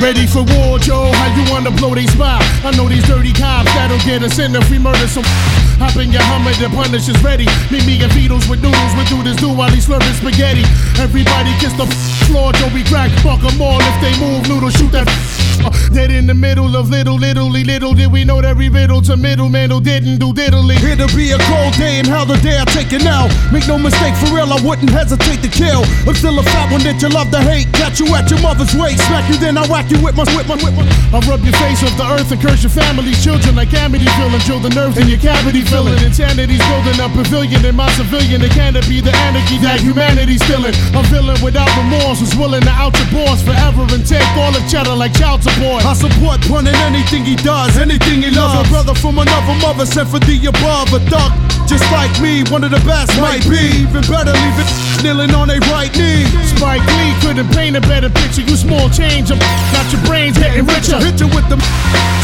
Ready 0.00 0.26
for 0.26 0.40
war, 0.56 0.78
Joe? 0.78 1.12
How 1.12 1.28
you 1.36 1.44
wanna 1.52 1.70
blow 1.70 1.94
they 1.94 2.06
spot? 2.06 2.40
I 2.64 2.72
know 2.74 2.88
these 2.88 3.06
dirty 3.06 3.34
cops 3.34 3.68
that'll 3.76 3.98
get 3.98 4.22
us 4.22 4.38
in 4.38 4.56
if 4.56 4.70
we 4.70 4.78
murder 4.78 5.06
some. 5.06 5.24
Hop 5.76 5.94
in 5.96 6.10
your 6.10 6.22
Hummer, 6.22 6.56
the 6.56 6.74
punish 6.74 7.08
is 7.08 7.22
ready. 7.22 7.44
Meet 7.70 7.84
me 7.84 8.00
and 8.00 8.10
Beatles 8.12 8.48
with 8.48 8.62
noodles, 8.62 8.92
we 8.96 9.04
do 9.12 9.22
this 9.22 9.36
do 9.36 9.52
while 9.52 9.70
he's 9.70 9.86
slurping 9.86 10.16
spaghetti. 10.16 10.64
Everybody 10.96 11.52
kiss 11.60 11.74
the 11.74 11.84
floor, 12.32 12.52
Joe, 12.54 12.72
we 12.72 12.82
crack. 12.84 13.12
Fuck 13.20 13.44
them 13.44 13.60
all 13.60 13.78
if 13.78 13.96
they 14.00 14.16
move, 14.18 14.48
noodle, 14.48 14.70
shoot 14.70 14.90
that. 14.92 15.49
Uh, 15.64 15.70
dead 15.92 16.10
in 16.10 16.26
the 16.26 16.34
middle 16.34 16.76
of 16.76 16.88
little, 16.88 17.16
littly, 17.16 17.64
little 17.64 17.92
did 17.92 18.10
we 18.10 18.24
know 18.24 18.40
that 18.40 18.56
we 18.56 18.68
riddle 18.68 19.02
to 19.02 19.16
middleman 19.16 19.70
who 19.70 19.80
didn't 19.80 20.18
do 20.18 20.32
diddly. 20.32 20.76
Here 20.80 20.96
to 20.96 21.08
be 21.14 21.32
a 21.32 21.38
cold 21.52 21.74
day 21.76 22.00
and 22.00 22.08
how 22.08 22.24
the 22.24 22.36
day 22.40 22.56
I 22.56 22.64
take 22.72 22.92
it 22.92 23.04
now. 23.04 23.28
Make 23.52 23.68
no 23.68 23.76
mistake, 23.76 24.16
for 24.16 24.32
real, 24.32 24.48
I 24.48 24.60
wouldn't 24.64 24.90
hesitate 24.90 25.42
to 25.44 25.50
kill. 25.52 25.84
I'm 26.08 26.16
still 26.16 26.38
a 26.38 26.42
fat 26.42 26.72
one 26.72 26.82
that 26.88 27.02
you 27.02 27.08
love 27.12 27.30
to 27.30 27.40
hate. 27.44 27.68
Catch 27.76 28.00
you 28.00 28.08
at 28.16 28.30
your 28.30 28.40
mother's 28.40 28.72
waist, 28.72 29.04
smack 29.06 29.28
you, 29.28 29.36
then 29.36 29.58
I 29.58 29.66
whack 29.68 29.90
you 29.90 30.00
with 30.00 30.16
my, 30.16 30.24
whip, 30.32 30.48
my, 30.48 30.56
with 30.56 30.72
my. 30.72 30.86
I'll 31.12 31.24
rub 31.28 31.44
your 31.44 31.56
face 31.60 31.84
off 31.84 31.92
the 32.00 32.06
earth 32.08 32.32
and 32.32 32.40
curse 32.40 32.62
your 32.64 32.72
family's 32.72 33.20
children 33.20 33.56
like 33.56 33.68
Amityville 33.76 34.32
and 34.32 34.42
drill 34.48 34.60
the 34.60 34.72
nerves 34.72 34.96
in 34.96 35.08
your 35.08 35.20
cavity 35.20 35.60
filling. 35.60 36.00
Insanity's 36.00 36.62
building 36.72 36.96
a 37.04 37.08
pavilion 37.12 37.64
in 37.66 37.76
my 37.76 37.90
civilian. 38.00 38.40
It 38.40 38.52
can't 38.56 38.80
be 38.88 39.04
the 39.04 39.12
anarchy 39.28 39.58
that 39.60 39.80
humanity's 39.84 40.42
feeling. 40.48 40.72
A 40.96 41.02
villain 41.12 41.36
without 41.44 41.68
remorse 41.76 42.20
who's 42.24 42.32
willing 42.38 42.62
to 42.62 42.74
out 42.80 42.96
your 42.96 43.10
boss 43.12 43.42
forever 43.42 43.84
and 43.92 44.06
take 44.06 44.24
all 44.40 44.52
the 44.52 44.62
cheddar 44.70 44.94
like 44.94 45.12
child 45.12 45.42
support. 45.50 45.84
I 45.84 45.92
support 45.94 46.40
in 46.66 46.74
anything 46.86 47.24
he 47.24 47.36
does, 47.36 47.76
anything 47.76 48.22
he 48.22 48.30
loves. 48.30 48.66
A 48.66 48.70
brother 48.70 48.94
from 48.94 49.18
another 49.18 49.54
mother 49.60 49.86
sent 49.86 50.08
for 50.08 50.18
the 50.18 50.36
above. 50.46 50.92
A 50.92 51.00
thug 51.10 51.32
just 51.66 51.84
like 51.92 52.10
me, 52.20 52.42
one 52.50 52.64
of 52.64 52.70
the 52.70 52.82
best 52.86 53.14
might 53.20 53.42
be. 53.48 53.86
Even 53.86 54.02
better, 54.06 54.32
leave 54.32 54.58
it 54.58 54.68
kneeling 55.02 55.32
on 55.34 55.50
a 55.50 55.58
right 55.72 55.92
knee. 55.96 56.24
Spike 56.56 56.84
Lee 56.98 57.12
couldn't 57.22 57.48
paint 57.54 57.76
a 57.76 57.80
better 57.80 58.10
picture. 58.10 58.42
You 58.42 58.56
small 58.56 58.88
change, 58.90 59.30
got 59.30 59.86
your 59.92 60.02
brains 60.04 60.38
getting 60.38 60.66
richer. 60.66 60.98
Hit 60.98 61.20
you 61.20 61.28
with 61.28 61.48
the 61.48 61.56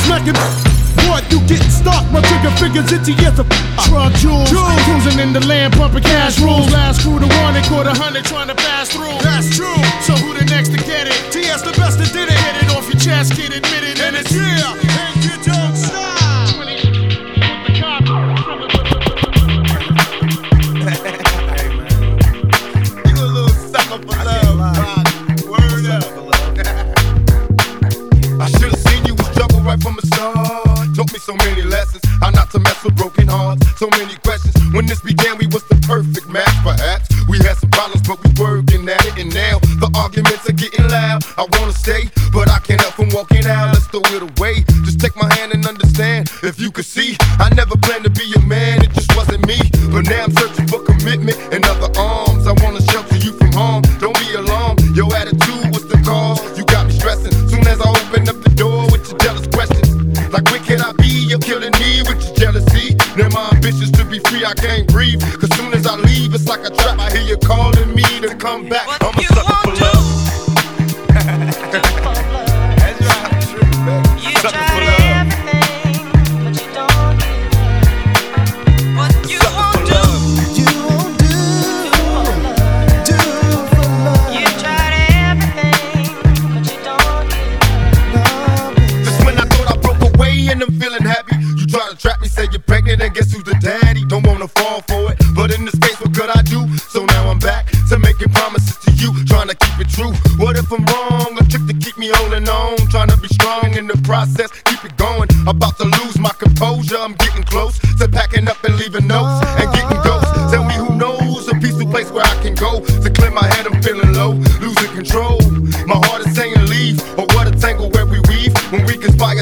smacking. 0.06 0.36
What 1.04 1.22
you 1.30 1.38
getting 1.46 1.70
stuck? 1.70 2.02
My 2.10 2.20
trigger 2.24 2.50
fingers 2.56 2.90
itchy 2.90 3.14
as 3.22 3.38
a 3.38 3.44
truck 3.86 4.12
jewels. 4.18 4.50
Cruising 4.50 5.20
in 5.20 5.32
the 5.32 5.44
land, 5.46 5.74
pumping 5.74 6.02
cash 6.02 6.40
rules. 6.40 6.72
Last 6.72 7.02
crew 7.02 7.20
to 7.20 7.28
one, 7.44 7.54
they 7.54 7.62
caught 7.62 7.86
a 7.86 7.94
hundred 7.94 8.24
trying 8.24 8.48
to 8.48 8.56
pass 8.56 8.88
through. 8.90 9.14
That's 9.22 9.54
true. 9.54 9.76
So 10.02 10.14
Let's 13.16 13.30
get 13.34 13.50
it 13.50 13.65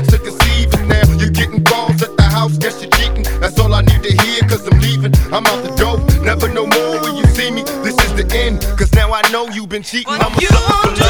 had 0.05 0.13
to 0.13 0.19
conceive 0.19 0.73
it 0.73 0.87
now. 0.87 1.03
You're 1.19 1.31
getting 1.31 1.63
balls 1.63 2.03
at 2.03 2.17
the 2.17 2.23
house, 2.23 2.57
guess 2.59 2.81
you're 2.83 2.91
cheating. 2.91 3.25
That's 3.41 3.59
all 3.59 3.73
I 3.75 3.83
need 3.83 4.03
to 4.03 4.13
hear, 4.23 4.43
cause 4.43 4.67
I'm 4.67 4.79
leaving. 4.81 5.13
I'm 5.33 5.47
out 5.47 5.63
the 5.65 5.75
door, 5.77 5.99
never 6.25 6.49
no 6.49 6.67
more 6.67 7.01
will 7.01 7.17
you 7.17 7.27
see 7.35 7.51
me. 7.51 7.63
This 7.83 7.97
is 8.05 8.13
the 8.15 8.27
end, 8.35 8.63
cause 8.79 8.93
now 8.93 9.13
I 9.13 9.23
know 9.31 9.49
you've 9.49 9.69
been 9.69 9.83
cheating. 9.83 10.13
I'm 10.13 10.33
a 10.33 10.41
sucker 10.41 11.04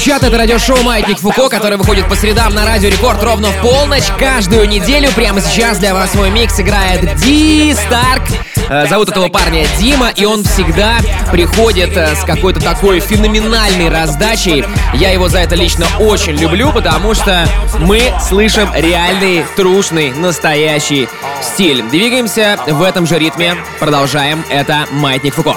Чат— 0.00 0.22
это 0.24 0.38
радиошоу 0.38 0.82
«Маятник 0.82 1.18
Фуко», 1.18 1.50
которое 1.50 1.76
выходит 1.76 2.08
по 2.08 2.14
средам 2.14 2.54
на 2.54 2.64
Радио 2.64 2.88
Рекорд 2.88 3.22
ровно 3.22 3.48
в 3.48 3.60
полночь. 3.60 4.06
Каждую 4.18 4.66
неделю 4.66 5.10
прямо 5.12 5.42
сейчас 5.42 5.76
для 5.76 5.92
вас 5.92 6.14
мой 6.14 6.30
микс 6.30 6.58
играет 6.58 7.16
Ди 7.16 7.74
Старк. 7.74 8.22
Э, 8.70 8.86
зовут 8.86 9.10
этого 9.10 9.28
парня 9.28 9.66
Дима, 9.78 10.08
и 10.08 10.24
он 10.24 10.42
всегда 10.42 11.00
приходит 11.30 11.94
э, 11.98 12.16
с 12.16 12.24
какой-то 12.24 12.60
такой 12.60 13.00
феноменальной 13.00 13.90
раздачей. 13.90 14.64
Я 14.94 15.10
его 15.10 15.28
за 15.28 15.40
это 15.40 15.54
лично 15.54 15.84
очень 15.98 16.32
люблю, 16.32 16.72
потому 16.72 17.12
что 17.12 17.46
мы 17.80 18.00
слышим 18.26 18.70
реальный, 18.74 19.44
трушный, 19.54 20.12
настоящий 20.12 21.10
стиль. 21.42 21.82
Двигаемся 21.90 22.58
в 22.66 22.82
этом 22.82 23.06
же 23.06 23.18
ритме, 23.18 23.54
продолжаем. 23.78 24.46
Это 24.48 24.86
«Маятник 24.92 25.34
Фуко». 25.34 25.56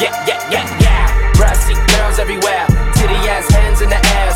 Yeah, 0.00 0.10
yeah. 0.26 0.31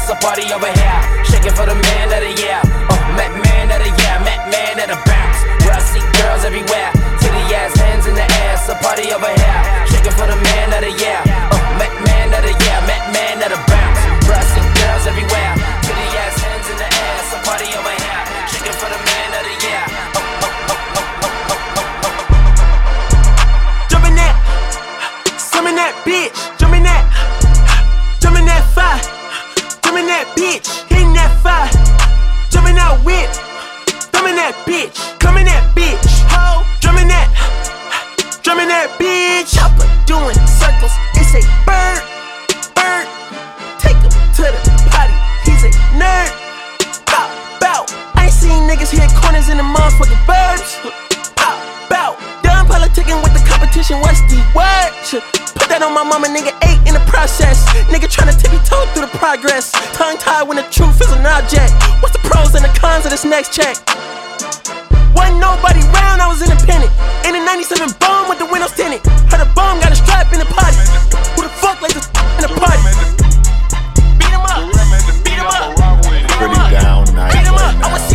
Air. 0.06 0.14
So 0.14 0.14
party 0.26 0.52
over 0.52 0.66
here. 0.66 1.00
Shaking 1.24 1.54
for 1.54 1.66
the 1.66 1.74
man 1.74 2.12
of 2.12 2.20
the 2.22 2.32
year. 2.42 2.60
Uh, 2.62 2.94
Met 3.16 3.32
man 3.42 3.70
of 3.70 3.78
the 3.82 3.90
year. 3.90 4.16
Met 4.22 4.42
man 4.50 4.78
of 4.78 4.88
the 4.88 4.98
bounce. 5.06 5.40
Brassy 5.64 6.00
girls 6.18 6.44
everywhere. 6.44 6.90
Titty 7.20 7.54
ass 7.54 7.74
hands 7.78 8.06
in 8.06 8.14
the 8.14 8.22
air. 8.22 8.56
So 8.58 8.74
party 8.82 9.12
over 9.12 9.26
here. 9.26 9.62
Shaking 9.90 10.12
for 10.12 10.26
the 10.26 10.36
man 10.36 10.72
of 10.74 10.80
the 10.82 10.92
year. 10.92 11.20
Uh, 11.50 11.58
Met 11.78 11.92
man 12.06 12.34
of 12.34 12.42
the 12.42 12.54
year. 12.54 12.78
Met 12.86 13.04
man 13.12 13.42
of 13.42 13.50
the 13.50 13.60
bounce. 13.66 14.00
Brassy 14.26 14.60
girls 14.78 15.06
everywhere. 15.06 15.52
Titty 15.82 16.06
ass 16.22 16.38
hands 16.38 16.66
in 16.70 16.76
the 16.78 16.88
air. 16.88 17.18
So 17.30 17.36
party 17.42 17.68
over 17.74 17.94
here. 17.94 18.22
Shaking 18.50 18.76
for 18.78 18.88
the 18.90 19.00
man 19.00 19.30
of 19.38 19.42
the 19.42 19.54
year. 19.66 19.82
Uh, 20.14 20.22
Jump 23.90 24.04
in 24.06 24.14
that, 24.14 24.34
some 25.38 25.66
in 25.66 25.74
that 25.76 25.94
bitch. 26.06 26.36
Jump 26.58 26.74
in 26.74 26.82
that, 26.84 26.95
bitch, 30.36 30.84
hitting 30.86 31.12
that 31.16 31.32
fire. 31.42 31.72
Jump 32.52 32.68
in 32.68 32.76
that 32.76 33.00
whip, 33.02 33.32
thumb 34.12 34.28
that 34.36 34.52
bitch. 34.68 34.94
Come 35.18 35.40
in 35.40 35.48
that 35.48 35.64
bitch, 35.74 36.04
ho. 36.28 36.62
Drum 36.78 37.00
in 37.00 37.08
that, 37.08 37.26
drum 38.44 38.60
in 38.60 38.68
that 38.68 38.92
bitch. 39.00 39.56
Chopper 39.56 39.88
doing 40.04 40.36
circles. 40.44 40.92
It's 41.16 41.32
a 41.34 41.42
bird, 41.64 42.04
bird. 42.76 43.08
Take 43.80 43.96
him 43.96 44.12
to 44.36 44.44
the 44.44 44.60
potty. 44.92 45.16
He's 45.48 45.64
a 45.64 45.72
nerd. 45.96 46.30
Bow, 47.08 47.26
bow. 47.58 47.82
I 48.14 48.28
ain't 48.28 48.36
seen 48.36 48.68
niggas 48.68 48.92
hit 48.92 49.08
corners 49.16 49.48
in 49.48 49.56
the 49.56 49.66
motherfucking 49.66 50.20
burbs. 50.28 50.76
Bow, 51.34 51.56
bow. 51.88 52.10
Done 52.44 52.68
politicking 52.68 53.18
with 53.24 53.32
the 53.32 53.42
competition. 53.48 53.98
What's 54.04 54.20
the 54.28 54.38
word? 54.54 55.55
Put 55.66 55.82
that 55.82 55.82
on 55.82 55.98
my 55.98 56.06
mama, 56.06 56.30
nigga. 56.30 56.54
Eight 56.62 56.78
in 56.86 56.94
the 56.94 57.02
process. 57.10 57.66
Nigga 57.90 58.06
tryna 58.06 58.38
tippy 58.38 58.54
toe 58.62 58.86
through 58.94 59.10
the 59.10 59.14
progress. 59.18 59.74
Tongue 59.98 60.14
tied 60.14 60.46
when 60.46 60.54
the 60.54 60.66
truth 60.70 60.94
is 61.02 61.10
an 61.10 61.26
object. 61.26 61.74
What's 61.98 62.14
the 62.14 62.22
pros 62.22 62.54
and 62.54 62.62
the 62.62 62.70
cons 62.78 63.02
of 63.02 63.10
this 63.10 63.26
next 63.26 63.50
check? 63.50 63.74
Wasn't 65.18 65.42
nobody 65.42 65.82
round, 65.90 66.22
I 66.22 66.30
was 66.30 66.38
independent. 66.38 66.94
In 67.26 67.34
the 67.34 67.42
97 67.42 67.98
bomb 67.98 68.30
with 68.30 68.38
the 68.38 68.46
windows 68.46 68.78
tinted. 68.78 69.02
Heard 69.26 69.42
a 69.42 69.50
bomb 69.58 69.82
got 69.82 69.90
a 69.90 69.98
strap 69.98 70.30
in 70.30 70.38
the 70.38 70.46
potty. 70.54 70.78
Who 71.34 71.42
the 71.42 71.50
fuck 71.58 71.82
like 71.82 71.98
this 71.98 72.06
in 72.38 72.46
the 72.46 72.52
party? 72.54 72.78
Beat 74.22 74.30
him 74.30 74.46
up. 74.46 74.70
Beat 75.26 75.34
him 75.34 75.50
up. 75.50 75.74
Pretty 76.38 76.62
down 76.78 77.10
night 77.10 77.34
Beat 77.34 77.42
him 77.42 77.58
up. 77.58 77.74
I 77.82 77.90
was 77.90 78.06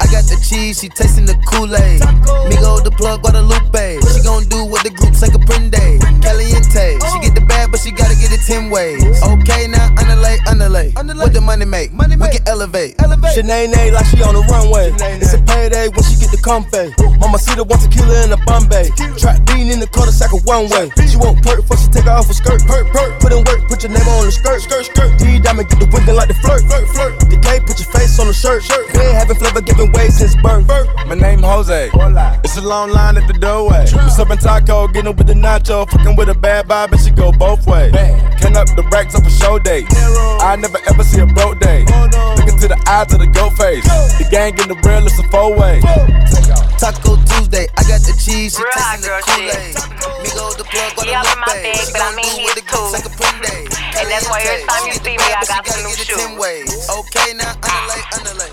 I 0.00 0.06
got 0.08 0.24
the 0.24 0.40
cheese, 0.42 0.80
she 0.80 0.88
tasting 0.88 1.26
the 1.26 1.36
Kool-Aid. 1.46 2.00
Migo 2.48 2.82
the 2.82 2.90
plug, 2.90 3.22
Guadalupe. 3.22 4.00
She 4.12 4.20
gon' 4.24 4.48
do 4.48 4.64
what 4.64 4.82
the 4.82 4.90
group 4.90 5.14
say 5.14 5.28
Caprende. 5.28 6.00
Caliente, 6.24 6.98
she 6.98 7.18
get 7.20 7.34
the 7.34 7.44
bag, 7.46 7.70
but 7.70 7.80
she 7.80 7.90
gotta 7.92 8.16
get 8.16 8.32
it 8.32 8.40
10 8.46 8.70
ways. 8.70 9.04
Okay, 9.22 9.68
now 9.68 9.92
underlay, 10.00 10.38
underlay. 10.48 10.90
What 10.96 11.32
the 11.32 11.40
money 11.40 11.64
make? 11.64 11.92
We 11.92 12.28
can 12.32 12.42
elevate. 12.48 12.96
Shanae 12.96 13.92
like 13.92 14.06
she 14.06 14.22
on 14.22 14.34
the 14.34 14.42
runway. 14.50 14.90
It's 15.20 15.34
a 15.34 15.38
payday 15.44 15.88
when 15.88 16.02
get. 16.40 16.96
Mama 17.20 17.38
see 17.38 17.54
the 17.54 17.64
one 17.64 17.78
tequila 17.78 18.24
in 18.24 18.30
the 18.30 18.40
Bombay. 18.48 18.88
Trap 19.20 19.44
bean 19.46 19.68
in 19.68 19.80
the 19.80 19.86
cul 19.86 20.06
sack 20.08 20.32
of 20.32 20.44
one 20.44 20.68
way. 20.72 20.88
She 21.06 21.16
won't 21.16 21.42
perk 21.44 21.60
before 21.60 21.76
she 21.76 21.88
take 21.88 22.04
her 22.04 22.16
off 22.16 22.26
her 22.26 22.34
skirt. 22.34 22.64
Perk, 22.64 22.88
perk. 22.92 23.20
Put 23.20 23.32
in 23.32 23.44
work, 23.44 23.68
put 23.68 23.82
your 23.84 23.92
name 23.92 24.06
on 24.08 24.26
the 24.26 24.32
skirt. 24.32 24.60
Skirt, 24.60 24.84
skirt. 24.86 25.18
D 25.18 25.38
diamond 25.38 25.68
get 25.68 25.78
the 25.78 25.88
winking 25.92 26.16
like 26.16 26.28
the 26.28 26.38
flirt. 26.40 26.64
Flirt, 26.64 26.88
flirt. 26.88 27.20
The 27.20 27.36
Decay, 27.36 27.60
put 27.60 27.76
your 27.78 27.90
face 27.92 28.18
on 28.18 28.26
the 28.26 28.32
shirt. 28.32 28.62
Shirt. 28.64 28.92
Been 28.92 29.14
having 29.14 29.36
flavor 29.36 29.60
giving 29.60 29.92
way 29.92 30.08
since 30.08 30.34
birth. 30.36 30.66
My 31.06 31.14
name 31.14 31.42
Jose. 31.42 31.90
It's 32.44 32.56
a 32.56 32.64
long 32.64 32.90
line 32.90 33.16
at 33.16 33.26
the 33.28 33.34
doorway. 33.34 33.86
Up 34.20 34.30
in 34.30 34.38
taco? 34.38 34.86
Getting 34.88 35.08
up 35.08 35.16
with 35.16 35.28
the 35.28 35.34
nacho. 35.34 35.88
Fucking 35.88 36.16
with 36.16 36.28
a 36.28 36.34
bad 36.34 36.66
vibe 36.66 36.92
and 36.92 37.00
she 37.00 37.10
go 37.10 37.32
both 37.32 37.66
ways. 37.66 37.92
Can 38.40 38.56
up 38.56 38.68
the 38.76 38.86
racks 38.92 39.14
up 39.14 39.24
a 39.24 39.30
show 39.30 39.58
day. 39.58 39.84
I 40.40 40.56
never 40.56 40.78
ever 40.88 41.04
see 41.04 41.20
a 41.20 41.26
broke 41.26 41.58
day. 41.60 41.84
Looking 42.60 42.76
to 42.76 42.84
the 42.84 42.90
eyes 42.90 43.12
of 43.14 43.20
the 43.20 43.26
goat 43.26 43.56
face. 43.56 43.84
The 44.20 44.28
gang 44.28 44.52
in 44.60 44.68
the 44.68 44.76
real, 44.84 45.06
it's 45.08 45.16
a 45.16 45.24
four 45.32 45.56
way. 45.56 45.80
Taco 46.76 47.16
Tuesday, 47.24 47.64
I 47.72 47.88
got 47.88 48.04
the 48.04 48.12
cheese, 48.20 48.52
she 48.52 48.60
tasting 48.60 49.00
the 49.00 49.16
Kool-Aid. 49.24 49.80
Migo 50.20 50.52
the 50.60 50.64
plug, 50.68 50.92
Yeah, 51.08 51.24
I'm 51.24 51.32
in 51.32 51.40
my 51.40 51.56
bag, 51.56 51.88
but 51.88 52.04
I'm 52.04 52.20
in 52.20 52.28
here 52.36 52.52
too. 52.60 52.92
And 53.96 54.04
that's 54.12 54.28
why 54.28 54.44
every 54.44 54.68
time 54.68 54.84
you 54.84 54.92
see 54.92 55.16
me, 55.16 55.24
I 55.24 55.40
got 55.48 55.64
some 55.64 55.88
new 55.88 55.96
shoes. 55.96 56.20
Okay, 56.20 57.32
now 57.32 57.56
underlay, 57.64 58.04
underlay. 58.12 58.52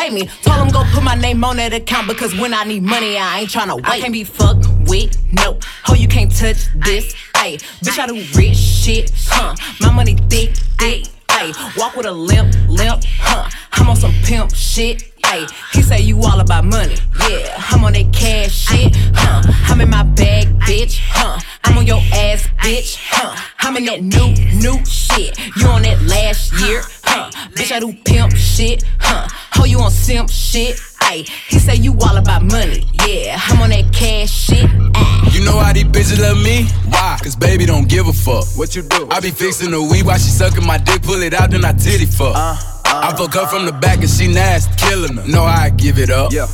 me. 0.09 0.27
Told 0.41 0.57
him 0.57 0.69
go 0.69 0.83
put 0.93 1.03
my 1.03 1.15
name 1.15 1.43
on 1.43 1.57
that 1.57 1.73
account 1.73 2.07
because 2.07 2.33
when 2.39 2.53
I 2.53 2.63
need 2.63 2.83
money, 2.83 3.17
I 3.17 3.41
ain't 3.41 3.49
tryna 3.49 3.75
wait. 3.75 3.85
I 3.85 3.99
can't 3.99 4.13
be 4.13 4.23
fucked 4.23 4.65
with, 4.87 5.15
no. 5.31 5.59
Ho, 5.85 5.93
you 5.93 6.07
can't 6.07 6.31
touch 6.35 6.67
this. 6.75 7.13
Ayy, 7.35 7.61
bitch, 7.83 7.99
I 7.99 8.07
do 8.07 8.15
rich 8.37 8.57
shit, 8.57 9.11
huh? 9.27 9.55
My 9.79 9.91
money 9.91 10.15
thick, 10.29 10.55
thick. 10.79 11.05
Ayy, 11.27 11.77
walk 11.77 11.95
with 11.95 12.05
a 12.05 12.11
limp, 12.11 12.53
limp, 12.67 13.03
huh? 13.19 13.49
I'm 13.73 13.89
on 13.89 13.95
some 13.95 14.13
pimp 14.23 14.53
shit. 14.55 15.10
Ayy, 15.31 15.49
he 15.71 15.81
say 15.81 16.01
you 16.01 16.19
all 16.23 16.41
about 16.41 16.65
money, 16.65 16.97
yeah. 17.29 17.55
I'm 17.69 17.85
on 17.85 17.93
that 17.93 18.11
cash 18.11 18.51
shit, 18.51 18.93
huh? 19.15 19.41
I'm 19.71 19.79
in 19.79 19.89
my 19.89 20.03
bag, 20.03 20.49
bitch, 20.59 20.99
huh? 20.99 21.39
I'm 21.63 21.77
on 21.77 21.87
your 21.87 22.01
ass, 22.11 22.47
bitch, 22.59 22.97
huh? 22.99 23.33
I'm 23.59 23.77
in 23.77 23.85
that 23.85 24.01
new, 24.01 24.33
new 24.59 24.83
shit. 24.83 25.39
You 25.55 25.67
on 25.67 25.83
that 25.83 26.01
last 26.01 26.51
year, 26.59 26.81
huh? 27.05 27.31
Bitch, 27.53 27.71
I 27.71 27.79
do 27.79 27.93
pimp 28.03 28.35
shit, 28.35 28.83
huh? 28.99 29.25
Oh, 29.57 29.63
you 29.63 29.79
on 29.79 29.89
simp 29.89 30.29
shit, 30.29 30.75
ayy. 30.99 31.29
He 31.47 31.59
say 31.59 31.75
you 31.75 31.95
all 32.01 32.17
about 32.17 32.43
money, 32.43 32.85
yeah. 33.07 33.39
I'm 33.41 33.61
on 33.61 33.69
that 33.69 33.93
cash 33.93 34.31
shit, 34.31 34.69
ayy. 34.69 35.33
You 35.33 35.45
know 35.45 35.57
how 35.59 35.71
these 35.71 35.85
bitches 35.85 36.19
love 36.19 36.43
me? 36.43 36.65
Why? 36.89 37.17
Cause 37.23 37.37
baby 37.37 37.65
don't 37.65 37.87
give 37.87 38.05
a 38.05 38.11
fuck. 38.11 38.43
What 38.57 38.75
you 38.75 38.81
do? 38.81 39.07
I 39.09 39.21
be 39.21 39.31
fixing 39.31 39.71
the 39.71 39.81
weed 39.81 40.05
while 40.05 40.17
she 40.17 40.29
sucking 40.29 40.67
my 40.67 40.77
dick, 40.77 41.03
pull 41.03 41.21
it 41.21 41.33
out, 41.33 41.51
then 41.51 41.63
I 41.63 41.71
titty 41.71 42.05
fuck. 42.05 42.35
Uh. 42.35 42.80
I 42.93 43.15
fuck 43.15 43.33
her 43.33 43.47
from 43.47 43.65
the 43.65 43.71
back 43.71 43.99
and 43.99 44.09
she 44.09 44.27
nasty, 44.27 44.73
killing 44.75 45.15
her. 45.15 45.27
No, 45.27 45.43
I 45.43 45.69
give 45.69 45.97
it 45.97 46.09
up. 46.09 46.33
Yeah. 46.33 46.47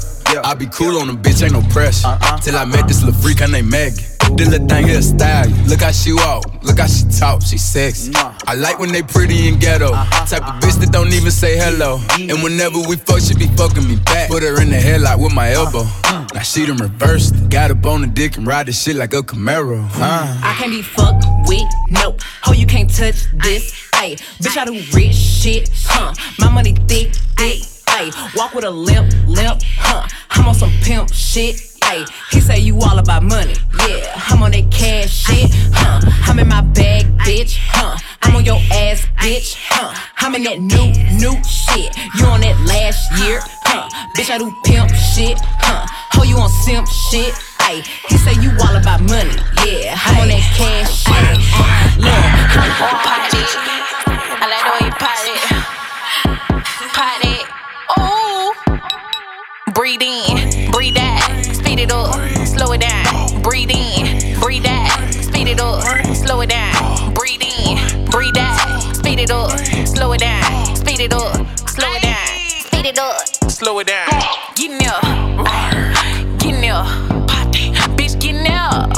I 0.44 0.54
be 0.54 0.68
cool 0.68 1.00
on 1.00 1.08
the 1.08 1.14
bitch, 1.14 1.42
ain't 1.42 1.54
no 1.54 1.62
pressure. 1.74 2.08
Uh-uh. 2.08 2.38
Till 2.40 2.56
I 2.56 2.66
met 2.66 2.88
this 2.88 3.04
little 3.04 3.20
freak, 3.22 3.40
her 3.40 3.48
name 3.48 3.70
Maggie. 3.70 4.04
This 4.36 4.50
little 4.50 4.68
thing 4.68 4.88
here 4.88 5.02
style. 5.02 5.50
Look 5.68 5.82
how 5.82 5.92
she 5.92 6.12
walk, 6.12 6.44
look 6.64 6.80
how 6.80 6.86
she 6.86 7.06
talk, 7.18 7.42
she 7.42 7.58
sexy. 7.58 8.12
I 8.16 8.56
like 8.56 8.78
when 8.78 8.92
they 8.92 9.02
pretty 9.02 9.48
and 9.48 9.60
ghetto. 9.60 9.94
Uh-huh. 9.94 10.26
Type 10.26 10.44
of 10.48 10.62
bitch 10.62 10.80
that 10.82 10.92
don't 10.92 11.14
even 11.14 11.32
say 11.32 11.58
hello. 11.58 12.00
And 12.20 12.44
whenever 12.44 12.78
we 12.88 12.98
fuck, 12.98 13.22
she 13.22 13.34
be 13.36 13.48
fucking 13.56 13.88
me 13.88 13.96
back. 14.06 14.30
Put 14.30 14.44
her 14.44 14.62
in 14.62 14.70
the 14.70 14.76
headlock 14.76 15.24
with 15.24 15.34
my 15.34 15.54
uh-huh. 15.54 15.66
elbow. 15.66 16.28
Now 16.34 16.42
she 16.42 16.66
done 16.66 16.78
reversed. 16.78 17.50
Got 17.50 17.72
up 17.72 17.86
on 17.86 18.02
the 18.02 18.08
dick 18.08 18.36
and 18.38 18.46
ride 18.46 18.68
this 18.68 18.84
shit 18.84 18.98
like 18.98 19.14
a 19.14 19.22
Camaro. 19.24 19.90
I 19.96 20.56
can't 20.60 20.72
be 20.72 20.82
fucked 20.82 21.26
with, 21.48 21.64
no. 21.90 22.18
Oh, 22.46 22.52
you 22.52 22.68
can't 22.68 22.94
touch 22.94 23.26
this. 23.34 23.87
Ayy, 23.98 24.16
bitch, 24.42 24.56
I 24.58 24.66
do 24.66 24.74
rich 24.96 25.16
shit, 25.16 25.72
huh? 25.86 26.14
My 26.38 26.50
money 26.50 26.74
thick, 26.88 27.16
thick. 27.36 27.64
Ayy, 27.88 28.36
walk 28.36 28.54
with 28.54 28.64
a 28.64 28.70
limp, 28.70 29.12
limp, 29.26 29.60
huh? 29.80 30.08
I'm 30.30 30.48
on 30.48 30.54
some 30.54 30.72
pimp 30.84 31.12
shit. 31.12 31.56
Ayy, 31.82 32.08
he 32.30 32.40
say 32.40 32.60
you 32.60 32.80
all 32.80 33.00
about 33.00 33.24
money, 33.24 33.56
yeah. 33.88 34.12
I'm 34.30 34.44
on 34.44 34.52
that 34.52 34.70
cash 34.70 35.10
shit, 35.10 35.50
huh? 35.74 36.00
I'm 36.30 36.38
in 36.38 36.48
my 36.48 36.62
bag, 36.62 37.06
bitch, 37.26 37.58
huh? 37.58 37.98
I'm 38.22 38.36
on 38.36 38.46
your 38.46 38.60
ass, 38.72 39.08
bitch, 39.18 39.56
huh? 39.58 39.92
I'm 40.18 40.36
in 40.36 40.44
that 40.44 40.60
new, 40.60 40.94
new 41.18 41.34
shit. 41.44 41.90
You 42.20 42.26
on 42.28 42.42
that 42.42 42.60
last 42.68 43.02
year, 43.24 43.40
huh? 43.66 43.90
Bitch, 44.16 44.30
I 44.30 44.38
do 44.38 44.54
pimp 44.64 44.92
shit, 44.94 45.40
huh? 45.58 45.88
Oh, 46.20 46.24
you 46.24 46.38
on 46.38 46.50
simp 46.50 46.88
shit. 47.10 47.34
Hey, 47.62 47.82
he 48.10 48.18
say 48.18 48.34
you 48.42 48.52
all 48.62 48.76
about 48.76 49.02
money. 49.02 49.34
Yeah, 49.66 49.98
I'm 49.98 50.22
on 50.22 50.28
that 50.30 50.44
cash 50.54 51.04
shit. 51.04 51.38
Look, 51.98 52.14
I'm 52.14 52.72
Party. 53.04 53.42
I 53.42 53.87
Breathe 59.88 60.02
in, 60.02 60.70
breathe 60.70 60.98
out, 61.00 61.46
speed 61.46 61.80
it 61.80 61.94
up, 61.94 62.14
slow 62.46 62.74
it 62.74 62.82
down. 62.82 63.42
Breathe 63.42 63.72
in, 63.72 64.38
breathe 64.38 64.66
out, 64.68 65.14
speed 65.14 65.48
it 65.48 65.62
up, 65.62 65.82
slow 66.14 66.42
it 66.42 66.50
down. 66.50 67.14
Breathe 67.14 67.42
in, 67.42 68.04
breathe 68.12 68.38
out, 68.38 68.98
speed 68.98 69.22
it 69.22 69.32
up, 69.32 69.58
slow 69.88 70.12
it 70.12 70.20
down. 70.20 70.76
Speed 70.76 71.00
it 71.00 71.14
up, 71.14 71.48
slow 71.70 71.88
it 71.94 72.02
down. 72.02 72.28
Speed 72.28 72.86
it 72.86 73.00
up, 73.00 73.26
slow 73.50 73.80
it 73.80 73.88
down. 73.88 74.10
Get 74.56 74.72
in 74.72 74.78
there, 74.78 75.00
get 76.38 76.56
in 76.56 76.60
there, 76.60 76.84
party, 77.26 77.72
bitch, 77.96 78.20
get 78.20 78.36
in 78.36 78.44
there, 78.44 78.90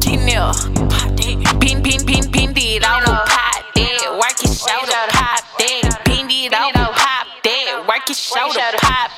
get 0.00 0.18
in 0.18 0.24
there, 0.24 0.50
party. 0.88 1.44
Pin, 1.60 1.82
pin, 1.82 2.06
pin, 2.06 2.32
pin 2.32 2.56
it 2.56 2.88
on 2.88 3.02
the 3.02 3.10
pot, 3.10 3.64
that 3.74 4.16
work 4.18 4.42
it, 4.42 4.48
shoulder 4.48 5.04
pop 5.10 5.44
that, 5.58 6.00
pin 6.06 6.30
it 6.30 6.54
on 6.54 6.72
the 6.72 6.88
pop 6.90 7.26
that, 7.42 7.84
work 7.86 8.08
it, 8.08 8.16
shoulder 8.16 8.72
pop 8.78 9.10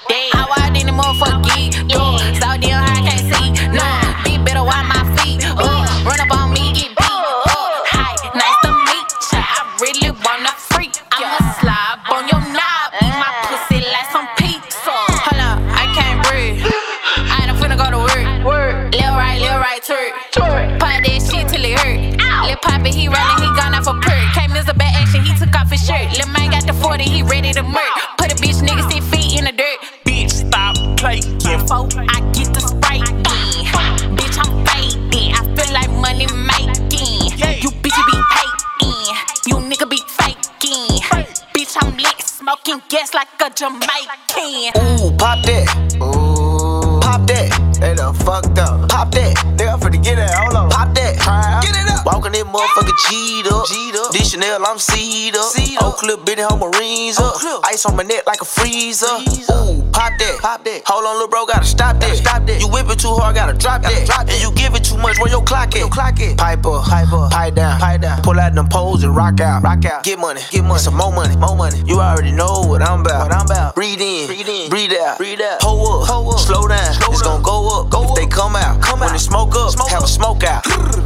pop 45.37 45.45
that. 45.45 45.97
Ooh, 45.97 47.01
pop 47.01 47.27
that. 47.27 47.77
They 47.81 47.95
done 47.95 48.15
fucked 48.15 48.59
up. 48.59 48.89
Pop 48.89 49.11
that. 49.13 49.37
Nigga, 49.57 49.73
I'm 49.75 49.81
finna 49.81 50.03
get 50.03 50.17
that. 50.17 50.35
Hold 50.35 50.55
on. 50.57 50.71
Pop 50.71 50.95
that. 50.95 51.63
Get 51.63 51.77
it 51.77 51.91
up. 51.91 52.07
Walking 52.07 52.33
this 52.33 52.45
motherfucker 52.45 52.95
G'd 53.09 53.47
up. 53.49 53.67
G'd 53.69 53.97
up. 53.97 54.06
This 54.17 54.31
Chanel, 54.31 54.65
I'm 54.65 54.79
C'd 54.79 55.37
up. 55.37 55.53
C'd 55.53 55.77
up. 55.77 55.93
Oak 55.93 55.97
Cliff, 55.99 56.25
Benny 56.25 56.41
Home 56.41 56.61
Marines 56.61 57.19
up. 57.21 57.37
Ice 57.69 57.85
on 57.85 57.97
my 57.97 58.03
neck 58.03 58.27
like 58.27 58.41
a 58.41 58.47
freezer. 58.47 59.05
Ooh, 59.05 59.85
pop 59.93 60.17
that. 60.17 60.39
Pop 60.41 60.65
that. 60.65 60.81
Hold 60.87 61.05
on, 61.05 61.21
little 61.21 61.29
bro, 61.29 61.45
gotta 61.45 61.67
stop 61.67 62.01
that. 62.01 62.17
Stop 62.17 62.47
that. 62.47 62.59
You 62.59 62.67
whip 62.73 62.89
it 62.89 62.99
too 62.99 63.13
hard, 63.13 63.37
gotta 63.37 63.53
drop 63.53 63.83
that. 63.83 64.07
Drop 64.07 64.25
and 64.25 64.41
you 64.41 64.51
give 64.57 64.75
it 64.75 64.85
too 64.85 64.97
much, 64.97 65.19
where 65.21 65.29
your 65.29 65.45
clock 65.45 65.77
at? 65.77 65.85
Your 65.85 65.91
clock 65.91 66.19
at. 66.19 66.39
Pipe 66.39 66.65
up. 66.65 66.89
Pipe 66.89 67.13
up. 67.13 67.31
Pipe 67.31 67.55
down. 67.57 67.79
Pipe 67.79 68.01
down. 68.01 68.23
Pull 68.23 68.41
out 68.41 68.55
them 68.55 68.69
poles 68.69 69.05
and 69.05 69.15
rock 69.15 69.39
out. 69.41 69.63
Rock 69.63 69.85
out. 69.85 70.03
Get 70.03 70.19
money. 70.19 70.41
Get 70.51 70.65
money. 70.65 70.81
Some 70.81 70.97
more 70.97 71.13
money. 71.13 71.37
More 71.37 71.55
money. 71.55 71.83
You 71.85 72.01
already 72.01 72.33
know 72.33 72.65
what 72.65 72.81
I'm 72.81 73.03
about. 73.03 73.29
What 73.29 73.37
I'm 73.37 73.45
about. 73.45 73.75
Breathe 73.75 74.01
in. 74.01 74.29
Breathe 74.29 74.49
in. 74.49 74.71
Breathe 74.71 74.95
out. 74.97 75.19
Breathe 75.19 75.43
out. 75.43 75.61
Hold 75.61 76.05
up. 76.05 76.09
Hold 76.09 76.35
up. 76.35 76.41
Slow 76.41 76.67
down. 76.67 76.95
Slow 76.95 77.13
it's 77.13 77.21
gonna 77.21 77.45
go 77.45 77.85
up. 77.85 77.91
Go 77.91 78.05
if 78.05 78.11
up. 78.13 78.17
they 78.17 78.27
come 78.27 78.57
out. 78.57 78.81
Come 78.81 79.01
when 79.01 79.11
out. 79.11 79.13
they 79.13 79.19
smoke 79.19 79.55
up. 79.55 79.73
Smoke 79.73 79.91
have 79.91 80.01
up. 80.01 80.09
a 80.09 80.09
smoke 80.09 80.43
out. 80.43 80.65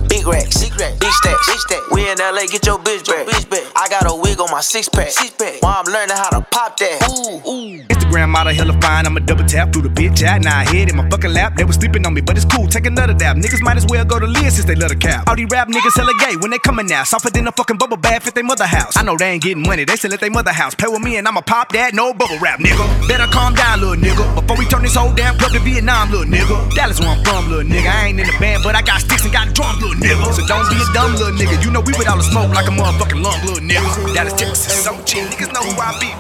Big 0.09 0.25
racks. 0.29 0.62
Big 0.62 0.79
racks. 0.79 0.99
Big 1.03 1.11
stacks. 1.11 1.46
Big 1.51 1.59
stacks. 1.59 1.90
We 1.90 2.09
in 2.09 2.18
LA, 2.18 2.46
get 2.46 2.66
your 2.66 2.79
bitch. 2.79 3.00
Bitch 3.03 3.49
back. 3.49 3.65
I 3.77 3.89
got 3.89 4.11
a 4.11 4.15
wig 4.15 4.41
on 4.41 4.51
my 4.51 4.61
six 4.61 4.89
pack. 4.89 5.11
Six 5.11 5.31
pack. 5.31 5.63
While 5.63 5.83
I'm 5.85 5.93
learning 5.93 6.17
how 6.17 6.31
to 6.31 6.41
pop 6.43 6.77
that. 6.79 7.01
Ooh. 7.09 7.49
Ooh. 7.49 7.83
Instagram 7.89 8.29
model 8.29 8.53
hella 8.55 8.79
fine, 8.81 9.07
I'ma 9.07 9.21
double 9.21 9.45
tap 9.45 9.73
through 9.73 9.83
the 9.83 9.89
bitch 9.89 10.23
out. 10.23 10.43
Now 10.43 10.59
I 10.59 10.65
hit 10.65 10.91
in 10.91 10.97
my 10.97 11.09
fucking 11.09 11.33
lap. 11.33 11.57
They 11.57 11.65
was 11.65 11.77
sleeping 11.77 12.05
on 12.07 12.15
me, 12.15 12.21
but 12.21 12.37
it's 12.37 12.45
cool. 12.45 12.67
Take 12.67 12.87
another 12.87 13.15
dab. 13.15 13.37
Niggas 13.37 13.63
might 13.63 13.77
as 13.77 13.87
well 13.87 14.05
go 14.05 14.19
to 14.19 14.27
Liz 14.27 14.55
since 14.55 14.67
they 14.67 14.75
love 14.75 14.91
the 14.91 14.97
cap. 14.97 15.29
All 15.29 15.37
these 15.37 15.49
rap 15.51 15.69
niggas 15.69 15.97
hella 15.97 16.13
gay 16.21 16.37
when 16.37 16.51
they 16.51 16.59
coming 16.59 16.87
now. 16.87 17.05
Softer 17.05 17.31
than 17.31 17.47
a 17.47 17.53
fucking 17.53 17.77
bubble 17.77 17.97
bath 17.97 18.27
at 18.27 18.35
their 18.35 18.45
mother 18.45 18.67
house. 18.67 18.97
I 18.97 19.03
know 19.03 19.17
they 19.17 19.31
ain't 19.31 19.43
getting 19.43 19.63
money, 19.63 19.85
they 19.85 19.97
still 19.97 20.13
at 20.13 20.21
their 20.21 20.31
mother 20.31 20.53
house. 20.53 20.75
Play 20.75 20.89
with 20.89 21.03
me 21.03 21.17
and 21.17 21.27
I'ma 21.27 21.41
pop 21.41 21.73
that, 21.73 21.95
no 21.95 22.13
bubble 22.13 22.39
rap, 22.39 22.61
nigga. 22.61 23.09
Better 23.09 23.27
calm 23.33 23.55
down, 23.55 23.81
little 23.81 23.97
nigga. 23.97 24.25
Before 24.35 24.57
we 24.59 24.67
turn 24.67 24.83
this 24.83 24.95
whole 24.95 25.13
damn 25.15 25.39
club 25.39 25.53
to 25.53 25.61
Vietnam, 25.61 26.11
little 26.11 26.27
nigga. 26.27 26.75
Dallas 26.75 27.01
where 27.01 27.11
I'm 27.11 27.25
from, 27.25 27.49
little 27.49 27.65
nigga. 27.65 27.89
I 27.89 28.09
ain't 28.09 28.21
in 28.21 28.27
the 28.27 28.37
band, 28.39 28.63
but 28.63 28.75
I 28.75 28.83
got 28.83 29.01
sticks 29.01 29.25
and 29.25 29.33
got 29.33 29.55
drums, 29.55 29.81
little 29.81 29.97
nigga. 29.97 30.33
So 30.35 30.47
don't 30.47 30.69
be 30.69 30.77
a 30.77 30.87
dumb 30.93 31.13
little 31.15 31.33
nigga. 31.33 31.63
You 31.65 31.71
know 31.71 31.81
we 31.81 31.93
with 31.97 32.09
all 32.09 32.17
the 32.17 32.25
smoke 32.25 32.51
like 32.55 32.67
a 32.69 32.75
motherfucking 32.90 33.22
lung, 33.22 33.40
little 33.46 33.62
nigga. 33.62 34.14
Dallas, 34.14 34.33
Texas, 34.35 34.85
so 34.85 34.92
cheap. 35.05 35.24
Niggas 35.31 35.53
know 35.53 35.62
who 35.62 35.74
I 35.81 35.94
be. 36.00 36.11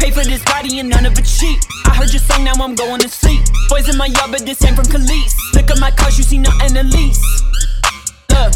Pay 0.00 0.10
for 0.10 0.24
this 0.24 0.42
body 0.44 0.80
and 0.80 0.88
none 0.88 1.06
of 1.06 1.18
it 1.18 1.24
cheap. 1.24 1.58
I 1.86 1.94
heard 1.94 2.12
your 2.12 2.20
song, 2.20 2.44
now 2.44 2.52
I'm 2.58 2.74
going 2.74 3.00
to 3.00 3.08
sleep. 3.08 3.40
Boys 3.68 3.88
in 3.88 3.96
my 3.96 4.06
yard, 4.06 4.30
but 4.30 4.44
this 4.44 4.64
ain't 4.64 4.76
from 4.76 4.86
Khalees. 4.86 5.32
Look 5.54 5.70
at 5.70 5.78
my 5.78 5.90
cars, 5.90 6.18
you 6.18 6.24
see 6.24 6.38
nothing 6.38 6.76
at 6.76 6.86
least. 6.86 7.20
Look, 8.30 8.52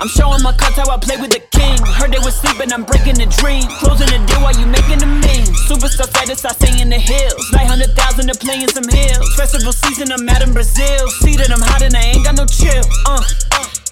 I'm 0.00 0.08
showing 0.08 0.42
my 0.42 0.52
cuts 0.52 0.76
how 0.76 0.90
I 0.90 0.98
play 0.98 1.16
with 1.16 1.30
the 1.30 1.42
king. 1.50 1.78
Heard 1.98 2.12
they 2.12 2.22
was 2.22 2.36
sleeping, 2.36 2.72
I'm 2.72 2.84
breaking 2.84 3.18
the 3.18 3.26
dream. 3.26 3.66
Closing 3.82 4.06
the 4.06 4.22
deal 4.26 4.40
while 4.42 4.54
you 4.54 4.66
making 4.66 4.98
the 4.98 5.06
mean. 5.06 5.46
Superstar 5.66 6.06
status, 6.06 6.44
I 6.44 6.52
stay 6.52 6.80
in 6.80 6.90
the 6.90 6.98
hills. 6.98 7.42
900,000 7.52 8.28
to 8.28 8.34
play 8.38 8.62
in 8.62 8.68
some 8.68 8.86
hills. 8.86 9.34
Festival 9.34 9.72
season, 9.72 10.12
I'm 10.12 10.28
out 10.28 10.42
in 10.42 10.52
Brazil. 10.52 11.08
See 11.22 11.36
that 11.36 11.50
I'm 11.50 11.62
hot 11.62 11.82
and 11.82 11.96
I 11.96 12.14
ain't 12.14 12.24
got 12.24 12.36
no 12.36 12.46
chill. 12.46 12.82
Uh, 13.06 13.22
yeah. 13.52 13.83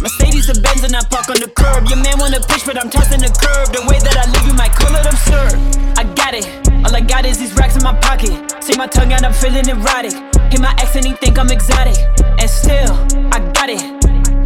Mercedes 0.00 0.48
and 0.48 0.62
Benz 0.62 0.82
and 0.82 0.96
I 0.96 1.02
park 1.04 1.28
on 1.30 1.38
the 1.38 1.48
curb. 1.48 1.86
Your 1.88 1.98
man 2.02 2.18
wanna 2.18 2.40
pitch, 2.40 2.66
but 2.66 2.76
I'm 2.76 2.90
tossing 2.90 3.20
the 3.20 3.30
curb. 3.30 3.70
The 3.70 3.82
way 3.86 3.98
that 4.02 4.16
I 4.18 4.26
live, 4.30 4.44
you 4.46 4.54
might 4.54 4.72
call 4.74 4.94
it 4.94 5.06
absurd. 5.06 5.54
I 5.96 6.04
got 6.14 6.34
it. 6.34 6.46
All 6.84 6.94
I 6.94 7.00
got 7.00 7.24
is 7.24 7.38
these 7.38 7.54
racks 7.54 7.76
in 7.76 7.82
my 7.82 7.94
pocket. 8.00 8.34
See 8.62 8.76
my 8.76 8.86
tongue 8.86 9.12
out, 9.12 9.24
I'm 9.24 9.32
feeling 9.32 9.68
erotic. 9.68 10.14
Hit 10.50 10.60
my 10.60 10.74
ex 10.82 10.96
and 10.96 11.06
he 11.06 11.12
think 11.14 11.38
I'm 11.38 11.50
exotic. 11.50 11.96
And 12.40 12.50
still, 12.50 12.92
I 13.32 13.38
got 13.54 13.70
it. 13.70 13.80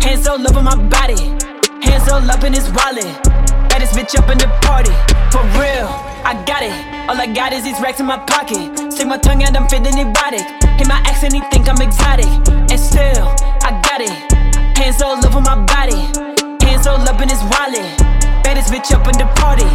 Hands 0.03 0.27
all 0.29 0.39
over 0.39 0.63
my 0.63 0.77
body. 0.77 1.19
Hands 1.83 2.07
all 2.13 2.23
up 2.31 2.45
in 2.45 2.53
his 2.53 2.69
wallet. 2.71 3.09
Baddest 3.73 3.95
bitch 3.95 4.19
up 4.19 4.29
in 4.31 4.39
the 4.39 4.49
party. 4.63 4.93
For 5.33 5.43
real, 5.59 5.89
I 6.29 6.37
got 6.47 6.63
it. 6.63 6.77
All 7.09 7.17
I 7.17 7.27
got 7.27 7.53
is 7.53 7.65
these 7.65 7.81
racks 7.81 8.01
in 8.01 8.07
my 8.07 8.19
pocket. 8.19 8.93
Stick 8.93 9.07
my 9.07 9.19
tongue 9.19 9.43
out, 9.43 9.57
I'm 9.57 9.69
feeling 9.69 9.97
erotic. 9.97 10.45
Hit 10.77 10.89
my 10.89 11.01
ex 11.09 11.25
and 11.25 11.33
he 11.33 11.41
think 11.51 11.69
I'm 11.69 11.81
exotic. 11.81 12.29
And 12.71 12.79
still, 12.79 13.33
I 13.65 13.81
got 13.83 14.01
it. 14.01 14.28
Hands 14.79 15.03
all 15.03 15.19
over 15.19 15.41
my 15.41 15.59
body. 15.67 15.99
Hands 16.63 16.87
all 16.87 17.03
up 17.03 17.21
in 17.21 17.29
his 17.29 17.43
wallet. 17.51 17.83
Baddest 18.47 18.71
bitch 18.71 18.95
up 18.95 19.03
in 19.11 19.19
the 19.19 19.27
party. 19.35 19.67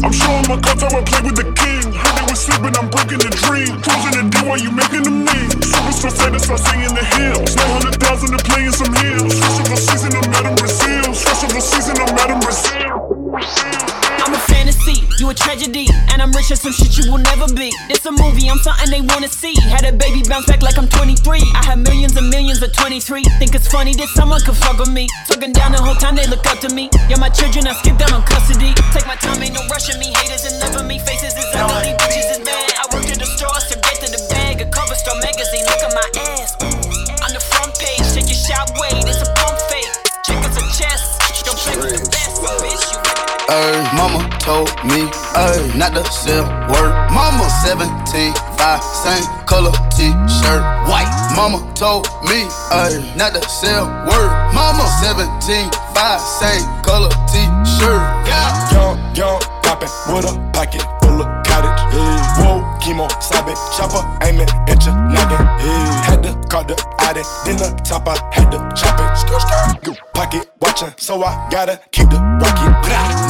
I'm 0.00 0.12
showing 0.12 0.48
my 0.48 0.56
cards 0.64 0.80
how 0.80 0.96
I 0.96 1.04
play 1.04 1.20
with 1.28 1.36
the 1.36 1.52
king. 1.52 1.92
Heard 1.92 2.14
they 2.16 2.24
was 2.32 2.40
sleeping, 2.40 2.72
I'm 2.72 2.88
breaking 2.88 3.20
the 3.20 3.28
dream. 3.44 3.76
Closing 3.84 4.16
the 4.16 4.24
deal 4.32 4.48
while 4.48 4.58
you 4.58 4.72
making 4.72 5.04
the 5.04 5.12
mean. 5.12 5.50
Superstar 5.60 6.10
status, 6.10 6.48
I 6.48 6.56
sing 6.56 6.80
in 6.88 6.94
the 6.96 7.04
hills. 7.04 7.54
900,000 7.54 8.32
to 8.32 8.40
play 8.48 8.64
in 8.64 8.72
some 8.72 8.94
hills. 8.96 9.36
Festival 9.36 9.76
season, 9.76 10.16
I'm 10.16 10.32
out 10.32 10.46
in 10.48 10.56
Brazil. 10.56 11.04
Festival 11.12 11.60
season, 11.60 11.96
I'm 12.00 12.16
out 12.16 12.40
Brazil. 12.40 13.14
I'm 13.36 13.93
a 14.34 14.38
fantasy, 14.50 15.06
you 15.18 15.30
a 15.30 15.34
tragedy, 15.34 15.86
and 16.10 16.18
I'm 16.20 16.32
rich 16.34 16.50
as 16.50 16.60
some 16.60 16.72
shit 16.72 16.98
you 16.98 17.10
will 17.10 17.22
never 17.22 17.46
be. 17.54 17.70
It's 17.86 18.04
a 18.06 18.10
movie, 18.10 18.50
I'm 18.50 18.58
something 18.58 18.90
they 18.90 19.00
wanna 19.00 19.28
see. 19.28 19.54
Had 19.54 19.86
a 19.86 19.92
baby 19.92 20.22
bounce 20.26 20.46
back 20.46 20.62
like 20.62 20.76
I'm 20.76 20.88
23. 20.88 21.38
I 21.54 21.62
have 21.64 21.78
millions 21.78 22.16
and 22.16 22.28
millions 22.28 22.60
of 22.62 22.72
23. 22.72 23.22
Think 23.38 23.54
it's 23.54 23.68
funny 23.68 23.94
that 23.94 24.08
someone 24.18 24.40
could 24.42 24.56
fuck 24.56 24.78
with 24.78 24.90
me. 24.90 25.06
Talking 25.30 25.52
down 25.52 25.72
the 25.72 25.80
whole 25.80 25.94
time 25.94 26.16
they 26.16 26.26
look 26.26 26.44
up 26.46 26.58
to 26.66 26.74
me. 26.74 26.90
Yeah, 27.08 27.18
my 27.18 27.28
children, 27.28 27.66
I 27.66 27.74
skip 27.78 27.96
down 27.96 28.12
on 28.12 28.22
custody. 28.26 28.74
Take 28.90 29.06
my 29.06 29.16
time, 29.16 29.42
ain't 29.42 29.54
no 29.54 29.62
rushing 29.70 29.98
me. 30.00 30.10
Haters 30.18 30.44
and 30.50 30.58
never 30.58 30.82
me. 30.82 30.98
Faces 30.98 31.34
is 31.38 31.46
ugly, 31.54 31.94
bitches 32.02 32.28
is 32.34 32.40
bad. 32.42 32.70
I 32.82 32.84
worked 32.90 33.10
at 33.14 33.18
the 33.22 33.26
stores 33.26 33.64
to 33.70 33.78
get 33.78 33.96
to 34.02 34.08
the 34.10 34.22
bag. 34.30 34.60
A 34.60 34.66
cover 34.66 34.94
store 34.98 35.18
magazine, 35.22 35.64
look 35.70 35.78
at 35.78 35.94
my 35.94 36.06
ass. 36.18 36.23
You 43.54 43.60
Ay, 43.60 43.94
mama 43.94 44.18
told 44.40 44.66
me, 44.82 45.06
ay, 45.38 45.70
not 45.78 45.94
to 45.94 46.02
sell 46.10 46.42
word. 46.66 46.90
Mama 47.14 47.46
17, 47.62 48.34
5, 48.58 48.82
same 48.82 49.24
color 49.46 49.70
t-shirt, 49.94 50.62
white. 50.90 51.06
Mama 51.36 51.62
told 51.76 52.06
me, 52.26 52.50
ay, 52.74 52.98
not 53.16 53.32
to 53.34 53.42
sell 53.48 53.86
word. 54.10 54.30
Mama 54.54 54.82
17, 55.06 55.70
5, 55.70 56.20
same 56.20 56.66
color 56.82 57.10
t-shirt. 57.30 58.02
Yeah. 58.26 58.72
Young, 58.74 58.98
young, 59.14 59.40
poppin' 59.62 59.88
with 60.10 60.26
a 60.26 60.34
pocket 60.52 60.82
full 61.02 61.22
of 61.22 61.28
cottage. 61.46 61.78
Hey. 61.94 62.42
Whoa, 62.42 62.58
chemo, 62.82 63.06
sabe, 63.22 63.54
chopper, 63.76 64.02
aiming 64.26 64.50
at 64.66 64.82
your 64.84 64.98
noggin. 65.14 65.46
Hey. 65.62 66.10
Had 66.10 66.22
to 66.24 66.34
call 66.48 66.64
the 66.64 66.74
Audi, 67.06 67.22
then 67.46 67.58
the 67.58 67.70
top, 67.84 68.08
I 68.08 68.18
had 68.34 68.50
to 68.50 68.58
chop 68.74 68.98
it. 68.98 69.14
Skr, 69.14 69.38
skr. 69.38 70.12
Pocket 70.12 70.50
watchin', 70.60 70.92
so 70.96 71.22
I 71.22 71.48
gotta 71.52 71.78
keep 71.92 72.10
the 72.10 72.18
rocket. 72.18 72.74
Blah 72.82 73.23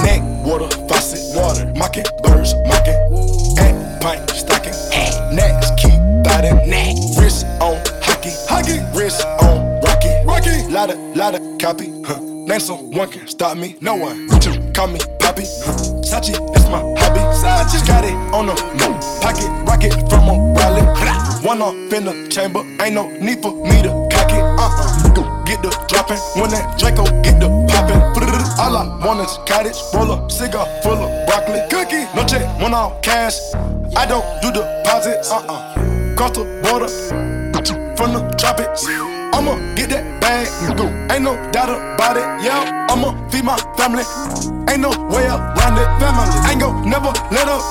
water 0.44 0.68
faucet, 0.87 1.20
water. 1.35 1.66
Mocking 1.74 2.04
birds, 2.22 2.54
mocking. 2.68 2.98
At 3.59 4.00
pint, 4.00 4.30
stocking. 4.30 4.74
At 4.92 5.33
necks, 5.33 5.70
keep 5.80 5.98
biting. 6.22 6.68
Neck. 6.68 6.96
Wrist 7.18 7.46
on 7.61 7.80
hockey, 8.04 8.30
hockey. 8.48 8.78
Wrist 8.96 9.24
on 9.40 9.80
rocky, 9.80 10.12
rocky. 10.24 10.68
Lotta, 10.68 10.96
lotta 11.16 11.40
copy, 11.61 11.90
huh. 12.04 12.20
Name 12.20 12.61
one 12.92 13.11
can 13.11 13.26
stop 13.26 13.57
me, 13.57 13.76
no 13.80 13.94
one. 13.96 14.28
to 14.40 14.72
call 14.74 14.88
me 14.88 15.00
Poppy, 15.18 15.44
huh. 15.64 15.72
Sachi, 16.04 16.37
that's 16.52 16.68
my 16.68 16.80
hobby. 17.00 17.20
Sachi. 17.40 17.87
Got 17.87 18.04
it 18.04 18.12
on 18.35 18.46
the. 18.46 18.54
Pocket 19.22 19.48
rocket 19.66 19.92
from 20.11 20.28
a 20.28 20.52
rally. 20.52 20.83
One 21.42 21.62
off 21.62 21.74
in 21.92 22.04
the 22.04 22.28
chamber, 22.28 22.61
ain't 22.83 22.94
no 22.94 23.09
need 23.18 23.40
for 23.40 23.52
me 23.64 23.83
to 23.83 24.09
cock 24.12 24.30
it. 24.30 24.40
Uh 24.40 24.57
uh-uh. 24.57 25.09
uh. 25.09 25.44
Get 25.44 25.62
the 25.62 25.70
dropping 25.88 26.18
when 26.40 26.50
that 26.50 26.78
Draco 26.78 27.04
get 27.22 27.40
the 27.40 27.48
popping. 27.68 28.34
All 28.59 28.76
I 28.76 28.87
want 29.04 29.20
is 29.20 29.38
cottage. 29.46 29.78
Roll 29.94 30.12
a 30.12 30.30
cigar 30.30 30.66
full 30.83 30.92
of 30.92 31.26
broccoli. 31.26 31.61
Cookie. 31.70 32.04
No 32.14 32.24
check, 32.24 32.44
one 32.61 32.74
off 32.74 33.02
cash. 33.02 33.38
I 33.96 34.07
don't 34.07 34.24
do 34.42 34.52
deposits. 34.52 35.30
Uh-uh. 35.30 36.16
Cross 36.16 36.37
the 36.37 36.44
border. 36.62 36.88
From 37.96 38.12
the 38.12 38.35
tropics. 38.37 38.85
I'ma 39.35 39.54
get 39.74 39.90
that 39.90 40.20
bag, 40.20 40.46
go. 40.76 40.87
ain't 41.11 41.24
no 41.24 41.35
doubt 41.50 41.70
about 41.70 42.16
it. 42.16 42.26
Yeah, 42.44 42.87
I'ma 42.90 43.14
feed 43.30 43.44
my 43.44 43.59
family, 43.76 44.04
ain't 44.70 44.83
no 44.83 44.90
way 45.11 45.26
around 45.26 45.74
it. 45.74 45.88
Family, 45.98 46.26
ain't 46.50 46.61
gon' 46.61 46.88
never 46.88 47.11
let 47.35 47.48
up. 47.48 47.62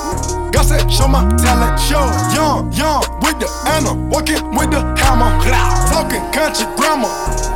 God 0.52 0.64
said, 0.64 0.84
show 0.92 1.08
my 1.08 1.24
talent, 1.40 1.80
show 1.80 2.04
young, 2.36 2.72
young 2.72 3.00
with 3.24 3.40
the 3.40 3.48
Anna, 3.64 3.94
walking 4.12 4.44
with 4.56 4.70
the 4.72 4.80
hammer, 5.00 5.32
talking 5.88 6.20
country 6.32 6.68
grammar, 6.76 7.08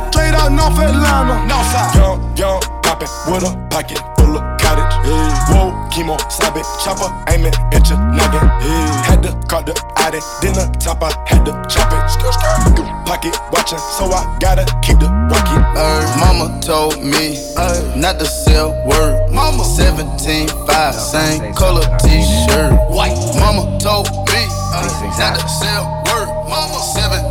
straight 0.09 0.33
out 0.33 0.51
North 0.53 0.79
Atlanta, 0.81 1.45
Northside. 1.45 1.93
Young, 1.93 2.37
young, 2.37 2.61
poppin' 2.99 3.33
with 3.33 3.43
a 3.43 3.67
pocket 3.69 3.99
full 4.17 4.37
of 4.37 4.43
cottage. 4.59 4.93
Hey. 5.05 5.29
Whoa, 5.49 5.71
chemo, 5.91 6.17
sabe, 6.29 6.61
chopper, 6.83 7.09
aiming 7.31 7.53
at 7.71 7.89
your 7.89 7.99
noggin. 7.99 8.47
Hey. 8.59 8.87
Had 9.07 9.23
to 9.23 9.31
call 9.47 9.63
the 9.63 9.73
addy, 9.97 10.19
then 10.41 10.53
the 10.53 10.65
top, 10.79 11.03
I 11.03 11.11
had 11.27 11.45
to 11.45 11.51
chop 11.69 11.91
it. 11.91 12.03
Skr, 12.11 12.31
skr. 12.31 13.05
Pocket 13.05 13.35
watching, 13.51 13.79
so 13.79 14.05
I 14.05 14.37
gotta 14.39 14.65
keep 14.81 14.99
the 14.99 15.09
rocket. 15.31 15.63
Uh, 15.77 16.17
mama 16.19 16.59
told 16.61 17.03
me 17.03 17.37
uh, 17.57 17.95
not 17.95 18.19
to 18.19 18.25
sell 18.25 18.71
word. 18.85 19.31
Mama 19.31 19.63
17, 19.63 20.47
5, 20.67 20.95
same 20.95 21.53
color 21.53 21.85
t-shirt. 21.99 22.73
White. 22.91 23.17
Mama 23.39 23.79
told 23.79 24.07
me 24.29 24.43
uh, 24.75 24.85
not 25.17 25.39
to 25.39 25.47
sell 25.47 26.03
word. 26.05 26.27
Mama 26.49 26.79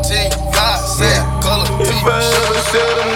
17, 0.02 0.30
5, 0.32 0.80
same 0.98 1.22
color 1.42 1.66
If 1.80 2.04
I 2.04 3.07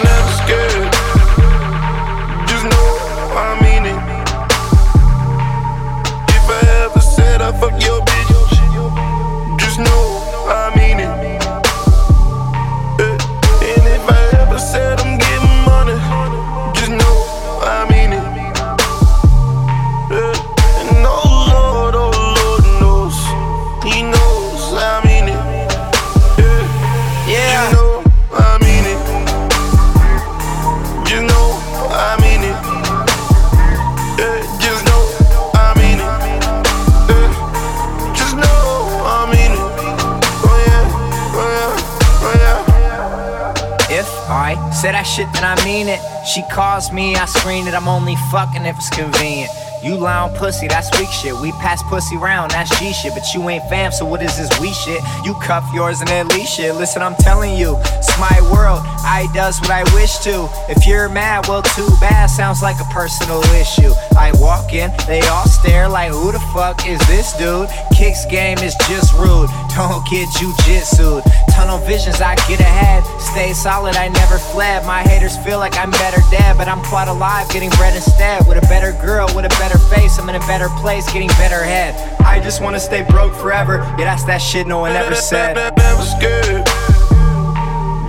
She 46.33 46.43
calls 46.45 46.91
me, 46.91 47.15
I 47.15 47.27
screen 47.27 47.67
it. 47.67 47.75
I'm 47.75 47.87
only 47.87 48.17
fucking 48.31 48.65
if 48.65 48.77
it's 48.77 48.89
convenient. 48.89 49.51
You 49.85 49.97
lying 49.97 50.35
pussy, 50.37 50.67
that's 50.67 50.89
weak 50.99 51.11
shit. 51.11 51.35
We 51.35 51.53
pass 51.53 51.83
pussy 51.83 52.17
round, 52.17 52.53
that's 52.53 52.71
G 52.79 52.93
shit. 52.95 53.13
But 53.13 53.35
you 53.35 53.47
ain't 53.51 53.69
fam, 53.69 53.93
so 53.93 54.07
what 54.07 54.23
is 54.23 54.39
this 54.39 54.49
we 54.61 54.73
shit? 54.73 55.03
You 55.25 55.35
cuff 55.43 55.69
yours 55.75 56.01
and 56.01 56.29
leash 56.33 56.55
shit. 56.55 56.75
Listen, 56.77 57.03
I'm 57.03 57.17
telling 57.17 57.55
you, 57.55 57.77
it's 57.99 58.17
my 58.19 58.41
world. 58.51 58.81
I 59.05 59.29
does 59.35 59.61
what 59.61 59.71
I 59.71 59.83
wish 59.93 60.19
to. 60.21 60.49
If 60.71 60.87
you're 60.87 61.11
mad, 61.11 61.49
well, 61.49 61.63
too 61.63 61.89
bad. 62.01 62.27
Sounds 62.27 62.63
like 62.63 62.81
a 62.81 62.89
personal 62.95 63.43
issue. 63.61 63.93
I 64.17 64.33
walk 64.37 64.73
in, 64.73 64.91
they 65.07 65.21
all 65.29 65.45
stare 65.45 65.89
like, 65.89 66.13
who 66.13 66.33
the 66.33 66.41
fuck 66.55 66.87
is 66.89 67.01
this 67.09 67.37
dude? 67.37 67.69
Kicks 67.93 68.25
game 68.25 68.59
is 68.59 68.75
just 68.89 69.13
rude. 69.15 69.51
Don't 69.75 70.07
get 70.09 70.29
jujitsu'd. 70.31 71.25
Tunnel 71.63 71.79
visions, 71.87 72.21
I 72.21 72.35
get 72.49 72.59
ahead. 72.59 73.05
Stay 73.21 73.53
solid, 73.53 73.95
I 73.95 74.09
never 74.09 74.37
fled. 74.37 74.85
My 74.85 75.03
haters 75.03 75.37
feel 75.47 75.59
like 75.59 75.79
I'm 75.79 75.93
better 75.93 76.21
dead, 76.29 76.59
but 76.59 76.67
I'm 76.67 76.83
quite 76.83 77.07
alive, 77.07 77.49
getting 77.51 77.71
bread 77.79 77.95
instead. 77.95 78.45
With 78.49 78.59
a 78.59 78.67
better 78.67 78.91
girl, 79.01 79.29
with 79.37 79.45
a 79.45 79.55
better 79.61 79.79
face, 79.79 80.19
I'm 80.19 80.29
in 80.29 80.35
a 80.35 80.41
better 80.41 80.69
place, 80.81 81.07
getting 81.13 81.29
better 81.39 81.63
head. 81.63 81.95
I 82.23 82.41
just 82.41 82.61
wanna 82.61 82.81
stay 82.81 83.03
broke 83.05 83.33
forever. 83.33 83.77
Yeah, 83.97 84.07
that's 84.07 84.25
that 84.25 84.39
shit 84.39 84.67
no 84.67 84.81
one 84.81 84.91
ever 84.91 85.15
said. 85.15 85.55
Never 85.55 86.03
scared. 86.03 86.67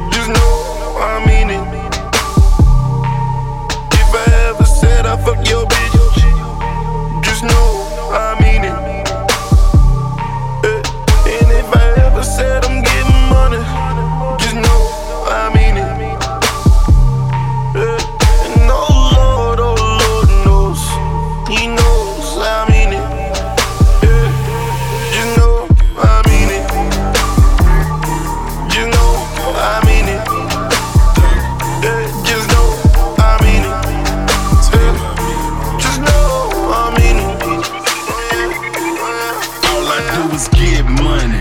Just 0.10 0.30
know 0.34 0.98
I 0.98 1.24
mean 1.28 1.52
it. 1.54 1.62
If 4.02 4.16
I 4.18 4.50
ever 4.50 4.66
said 4.66 5.06
I 5.06 5.16
fuck 5.24 5.48
your 5.48 5.68
is 40.32 40.48
get 40.50 40.86
money. 40.86 41.40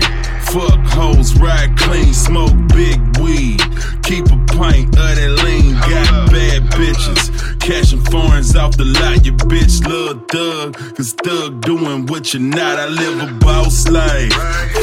Fuck 0.51 0.79
hoes, 0.85 1.35
ride 1.39 1.77
clean, 1.77 2.13
smoke 2.13 2.53
big 2.75 2.99
weed. 3.17 3.61
Keep 4.03 4.25
a 4.27 4.37
pint 4.53 4.89
of 4.89 5.15
that 5.15 5.41
lean, 5.43 5.73
got 5.73 6.31
bad 6.31 6.63
bitches. 6.73 7.52
Cashing 7.63 8.03
foreigns 8.11 8.57
off 8.57 8.75
the 8.75 8.83
lot, 8.83 9.23
your 9.23 9.35
bitch 9.47 9.87
love 9.87 10.27
thug. 10.27 10.75
Cause 10.97 11.13
thug 11.13 11.61
doing 11.61 12.05
what 12.07 12.33
you're 12.33 12.41
not, 12.43 12.77
I 12.77 12.87
live 12.89 13.21
a 13.23 13.33
boss 13.39 13.87
life. 13.87 14.33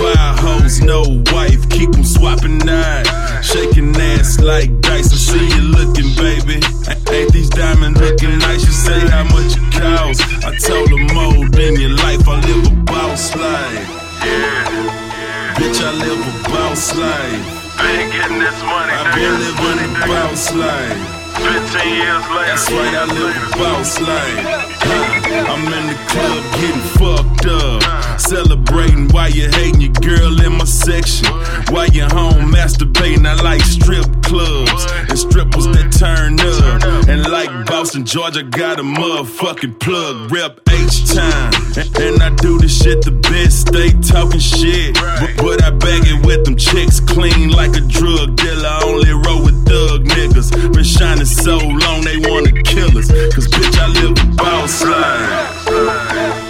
Five 0.01 0.39
hoes, 0.39 0.81
no 0.81 1.03
wife, 1.31 1.69
keep 1.69 1.93
them 1.93 2.05
swapping 2.05 2.57
nine. 2.57 3.05
Shaking 3.43 3.95
ass 3.95 4.41
like 4.41 4.81
dice, 4.81 5.13
I 5.13 5.17
see 5.17 5.47
you 5.57 5.63
looking, 5.77 6.09
baby. 6.17 6.65
Ain't 7.13 7.31
these 7.35 7.51
diamonds 7.51 8.01
looking 8.01 8.39
nice? 8.39 8.65
You 8.65 8.73
say 8.73 9.01
how 9.13 9.25
much 9.25 9.61
it 9.61 9.73
costs. 9.77 10.25
I 10.43 10.57
told 10.57 10.89
her 10.89 11.05
more 11.13 11.51
than 11.51 11.79
your 11.79 11.91
life, 11.91 12.27
I 12.27 12.41
live 12.41 12.67
a 12.67 12.77
boss 12.89 13.37
life. 13.37 13.89
Yeah. 14.25 15.55
Bitch, 15.61 15.85
I 15.85 15.93
live 16.01 16.17
a 16.17 16.49
boss 16.49 16.97
life. 16.97 17.77
Been 17.77 18.11
getting 18.11 18.39
this 18.39 18.63
money. 18.65 18.93
I've 18.93 19.15
been 19.15 19.37
living 19.37 20.03
a 20.03 20.07
boss 20.07 20.55
life. 20.55 21.20
15 21.41 21.95
years 21.95 22.25
later. 22.31 22.47
That's 22.47 22.71
right, 22.71 22.95
I 22.95 23.05
live 23.07 23.53
boss 23.53 24.01
life. 24.01 24.45
Huh. 24.81 25.53
I'm 25.53 25.65
in 25.73 25.87
the 25.89 25.99
club 26.11 26.43
getting 26.61 26.87
fucked 26.99 27.47
up. 27.47 27.83
Uh. 27.87 28.17
Celebrating 28.19 29.09
while 29.09 29.31
you 29.31 29.49
hating 29.49 29.81
your 29.81 29.93
girl 29.93 30.41
in 30.41 30.53
my 30.59 30.65
section. 30.65 31.27
While 31.73 31.89
you 31.89 32.05
home 32.05 32.53
masturbating, 32.53 33.27
I 33.27 33.35
like 33.43 33.63
strip 33.63 34.20
clubs 34.31 34.87
and 35.11 35.19
strippers 35.19 35.67
that 35.75 35.91
turn 35.91 36.39
up. 36.39 37.09
And 37.09 37.27
like 37.27 37.51
Boston, 37.67 38.07
Georgia, 38.07 38.45
got 38.45 38.79
a 38.79 38.83
motherfucking 38.83 39.81
plug. 39.81 40.31
Rep 40.31 40.61
H-Town. 40.71 41.51
And, 41.99 42.23
I 42.23 42.31
do 42.37 42.59
the 42.59 42.69
shit 42.69 43.03
the 43.03 43.11
best, 43.11 43.67
stay 43.67 43.91
talking 44.01 44.39
shit. 44.39 44.95
But, 45.43 45.63
I 45.65 45.71
bag 45.71 46.07
it 46.07 46.25
with 46.25 46.45
them 46.45 46.57
chicks 46.57 47.01
clean 47.01 47.51
like 47.51 47.75
a 47.77 47.83
drug 47.83 48.37
dealer. 48.37 48.79
Only 48.87 49.11
roll 49.11 49.43
with 49.43 49.67
thug 49.67 50.07
niggas. 50.07 50.51
Been 50.73 50.85
shining 50.85 51.27
so 51.27 51.59
long 51.59 52.03
they 52.03 52.19
wanna 52.31 52.53
kill 52.63 52.97
us. 52.97 53.11
Cause 53.35 53.49
bitch, 53.49 53.77
I 53.79 53.89
live 53.99 54.15
a 54.17 54.27
boss 54.37 54.85
life. 54.85 56.50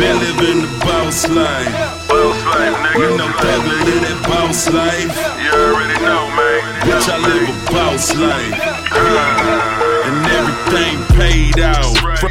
I 0.00 0.02
been 0.02 0.18
living 0.18 0.60
the 0.62 0.78
boss 0.80 1.28
life. 1.28 2.08
Boss 2.08 2.44
life, 2.56 2.72
nigga. 2.72 3.10
You 3.10 3.16
know 3.18 3.28
thugger 3.36 3.84
live 3.84 4.00
that 4.00 4.20
boss 4.24 4.72
life. 4.72 5.12
You 5.44 5.52
already 5.52 6.00
know, 6.00 6.24
man. 6.32 6.60
Bitch, 6.88 7.04
I 7.04 7.20
live 7.20 7.44
a 7.44 7.56
boss 7.68 8.16
life. 8.16 8.56
Uh. 8.96 10.00
And 10.08 10.26
everything 10.40 10.96
paid 11.20 11.60
out. 11.60 11.84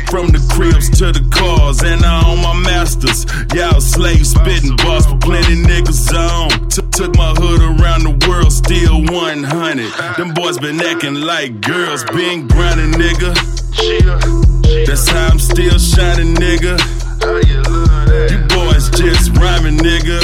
From 0.09 0.29
the 0.29 0.41
cribs 0.53 0.89
to 0.97 1.11
the 1.11 1.21
cars, 1.29 1.83
and 1.83 2.03
I 2.03 2.25
own 2.25 2.41
my 2.41 2.57
masters. 2.65 3.25
Y'all 3.53 3.79
slaves 3.79 4.31
spitting 4.31 4.75
bars 4.77 5.05
for 5.05 5.17
plenty 5.17 5.61
niggas 5.61 6.09
on. 6.13 6.69
T- 6.69 6.81
took 6.89 7.15
my 7.15 7.33
hood 7.37 7.61
around 7.61 8.01
the 8.03 8.27
world, 8.27 8.51
still 8.51 9.01
100. 9.13 10.17
Them 10.17 10.33
boys 10.33 10.57
been 10.57 10.81
acting 10.81 11.21
like 11.21 11.61
girls, 11.61 12.03
been 12.05 12.47
grinding, 12.47 12.93
nigga. 12.97 13.37
That's 14.87 15.07
how 15.07 15.27
I'm 15.27 15.39
still 15.39 15.77
shining, 15.77 16.33
nigga. 16.33 17.08
You 17.21 18.39
boys 18.47 18.89
just 18.91 19.35
rhyming, 19.37 19.77
nigga. 19.77 20.19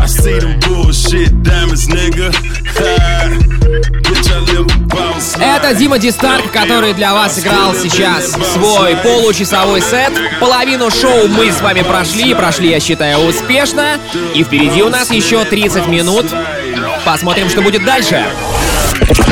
I 0.00 0.06
see 0.06 0.38
them 0.38 0.58
bullshit 0.60 1.42
diamonds, 1.42 1.88
nigga. 1.88 2.32
Это 5.40 5.74
Дима 5.74 5.98
Дистарк, 5.98 6.50
который 6.52 6.94
для 6.94 7.12
вас 7.12 7.38
играл 7.38 7.74
сейчас 7.74 8.32
свой 8.52 8.96
получасовой 8.96 9.80
сет. 9.80 10.12
Половину 10.40 10.90
шоу 10.90 11.28
мы 11.28 11.50
с 11.50 11.60
вами 11.60 11.82
прошли, 11.82 12.34
прошли, 12.34 12.70
я 12.70 12.80
считаю, 12.80 13.26
успешно. 13.26 13.98
И 14.34 14.42
впереди 14.44 14.82
у 14.82 14.88
нас 14.88 15.10
еще 15.10 15.44
30 15.44 15.86
минут. 15.88 16.26
Посмотрим, 17.04 17.48
что 17.48 17.62
будет 17.62 17.84
дальше. 17.84 18.24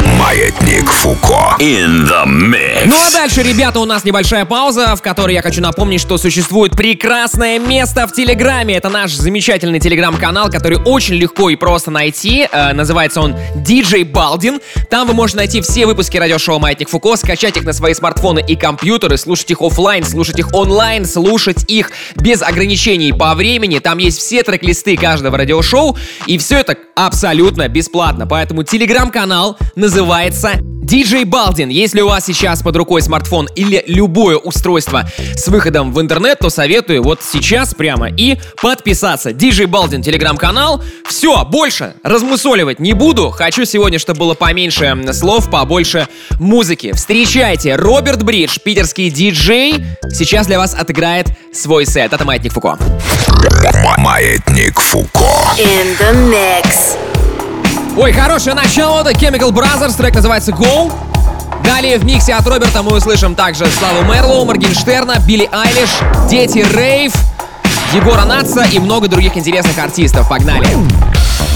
Маятник 0.06 0.88
Фуко. 0.88 1.56
In 1.58 2.06
the 2.06 2.24
mix. 2.26 2.86
Ну 2.86 2.94
а 2.94 3.10
дальше, 3.10 3.42
ребята, 3.42 3.80
у 3.80 3.84
нас 3.84 4.04
небольшая 4.04 4.44
пауза, 4.44 4.94
в 4.94 5.02
которой 5.02 5.34
я 5.34 5.42
хочу 5.42 5.60
напомнить, 5.60 6.00
что 6.00 6.16
существует 6.16 6.76
прекрасное 6.76 7.58
место 7.58 8.06
в 8.06 8.12
Телеграме. 8.12 8.76
Это 8.76 8.88
наш 8.88 9.12
замечательный 9.12 9.80
Телеграм-канал, 9.80 10.48
который 10.48 10.78
очень 10.78 11.16
легко 11.16 11.50
и 11.50 11.56
просто 11.56 11.90
найти. 11.90 12.48
Э, 12.52 12.72
называется 12.72 13.20
он 13.20 13.34
DJ 13.56 14.04
Балдин. 14.04 14.60
Там 14.90 15.08
вы 15.08 15.14
можете 15.14 15.38
найти 15.38 15.60
все 15.60 15.86
выпуски 15.86 16.16
радиошоу 16.16 16.60
Маятник 16.60 16.88
Фуко, 16.88 17.16
скачать 17.16 17.56
их 17.56 17.64
на 17.64 17.72
свои 17.72 17.92
смартфоны 17.92 18.44
и 18.46 18.54
компьютеры, 18.54 19.16
слушать 19.16 19.50
их 19.50 19.60
офлайн, 19.60 20.04
слушать 20.04 20.38
их 20.38 20.54
онлайн, 20.54 21.04
слушать 21.04 21.64
их 21.68 21.90
без 22.14 22.42
ограничений 22.42 23.12
по 23.12 23.34
времени. 23.34 23.80
Там 23.80 23.98
есть 23.98 24.18
все 24.18 24.44
трек-листы 24.44 24.96
каждого 24.96 25.36
радиошоу, 25.36 25.96
и 26.26 26.38
все 26.38 26.58
это 26.58 26.76
абсолютно 26.94 27.66
бесплатно. 27.68 28.26
Поэтому 28.26 28.62
Телеграм-канал 28.62 29.58
называется 29.74 29.95
DJ 29.96 31.24
Балдин. 31.24 31.68
Если 31.68 32.00
у 32.00 32.08
вас 32.08 32.26
сейчас 32.26 32.62
под 32.62 32.76
рукой 32.76 33.02
смартфон 33.02 33.48
или 33.56 33.82
любое 33.88 34.36
устройство 34.36 35.08
с 35.34 35.48
выходом 35.48 35.92
в 35.92 36.00
интернет, 36.00 36.38
то 36.38 36.48
советую 36.48 37.02
вот 37.02 37.22
сейчас 37.22 37.74
прямо 37.74 38.08
и 38.08 38.38
подписаться. 38.62 39.30
DJ 39.30 39.66
Балдин, 39.66 40.02
телеграм-канал. 40.02 40.84
Все, 41.08 41.44
больше 41.44 41.94
размусоливать 42.02 42.78
не 42.78 42.92
буду. 42.92 43.30
Хочу 43.30 43.64
сегодня, 43.64 43.98
чтобы 43.98 44.20
было 44.20 44.34
поменьше 44.34 44.96
слов, 45.12 45.50
побольше 45.50 46.08
музыки. 46.38 46.92
Встречайте, 46.92 47.74
Роберт 47.74 48.22
Бридж, 48.22 48.58
питерский 48.62 49.10
диджей, 49.10 49.84
сейчас 50.12 50.46
для 50.46 50.58
вас 50.58 50.74
отыграет 50.74 51.26
свой 51.52 51.86
сет. 51.86 52.12
Это 52.12 52.24
Маятник 52.24 52.52
Фуко. 52.52 52.78
Маятник 53.98 54.78
Фуко. 54.78 55.18
In 55.58 55.98
the 55.98 56.12
mix. 56.30 57.05
Ой, 57.96 58.12
хорошее 58.12 58.54
начало, 58.54 59.00
это 59.00 59.12
Chemical 59.12 59.50
Brothers, 59.52 59.96
трек 59.96 60.14
называется 60.14 60.50
Go. 60.50 60.92
Далее 61.64 61.98
в 61.98 62.04
миксе 62.04 62.34
от 62.34 62.46
Роберта 62.46 62.82
мы 62.82 62.94
услышим 62.94 63.34
также 63.34 63.66
Славу 63.68 64.02
Мерлоу, 64.04 64.44
Моргенштерна, 64.44 65.18
Билли 65.26 65.48
Айлиш, 65.50 65.88
Дети 66.28 66.58
Рейв, 66.58 67.14
Егора 67.94 68.26
Натса 68.26 68.64
и 68.64 68.78
много 68.78 69.08
других 69.08 69.34
интересных 69.38 69.78
артистов. 69.78 70.28
Погнали! 70.28 70.66
Can't 70.66 71.55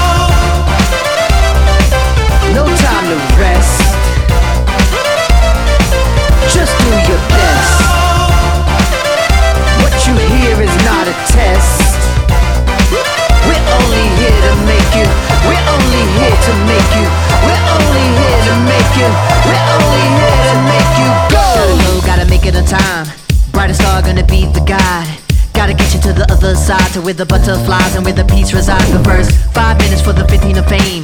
to 3.11 3.17
rest. 3.35 3.83
Just 6.47 6.71
do 6.79 6.91
your 7.11 7.19
best. 7.27 7.75
What 9.83 9.95
you 10.07 10.15
hear 10.15 10.55
is 10.63 10.71
not 10.87 11.11
a 11.11 11.15
test. 11.27 11.99
We're 13.43 13.65
only 13.75 14.05
here 14.15 14.39
to 14.47 14.53
make 14.63 14.91
you. 14.95 15.07
We're 15.43 15.65
only 15.75 16.03
here 16.23 16.39
to 16.39 16.53
make 16.71 16.91
you. 16.95 17.07
We're 17.43 17.63
only 17.75 18.05
here 18.15 18.41
to 18.47 18.55
make 18.71 18.91
you. 18.95 19.09
We're 19.43 19.65
only 19.75 20.05
here 20.15 20.43
to 20.47 20.55
make 20.71 20.91
you 21.03 21.09
go. 21.35 21.47
Gotta 21.51 21.75
go, 21.83 21.91
gotta 22.07 22.25
make 22.31 22.45
it 22.45 22.55
on 22.55 22.63
time. 22.63 23.11
Brightest 23.51 23.81
star 23.81 24.01
gonna 24.01 24.23
be 24.23 24.45
the 24.55 24.63
guide. 24.63 25.19
Gotta 25.51 25.73
get 25.73 25.93
you 25.93 25.99
to 26.07 26.13
the 26.13 26.31
other 26.31 26.55
side, 26.55 26.93
to 26.93 27.01
where 27.01 27.13
the 27.13 27.25
butterflies 27.25 27.93
and 27.95 28.05
where 28.05 28.15
the 28.15 28.23
peace 28.23 28.53
resides. 28.53 28.89
But 28.89 29.03
first, 29.03 29.31
five 29.51 29.77
minutes 29.79 30.01
for 30.01 30.13
the 30.13 30.25
15 30.29 30.59
of 30.59 30.65
fame. 30.67 31.03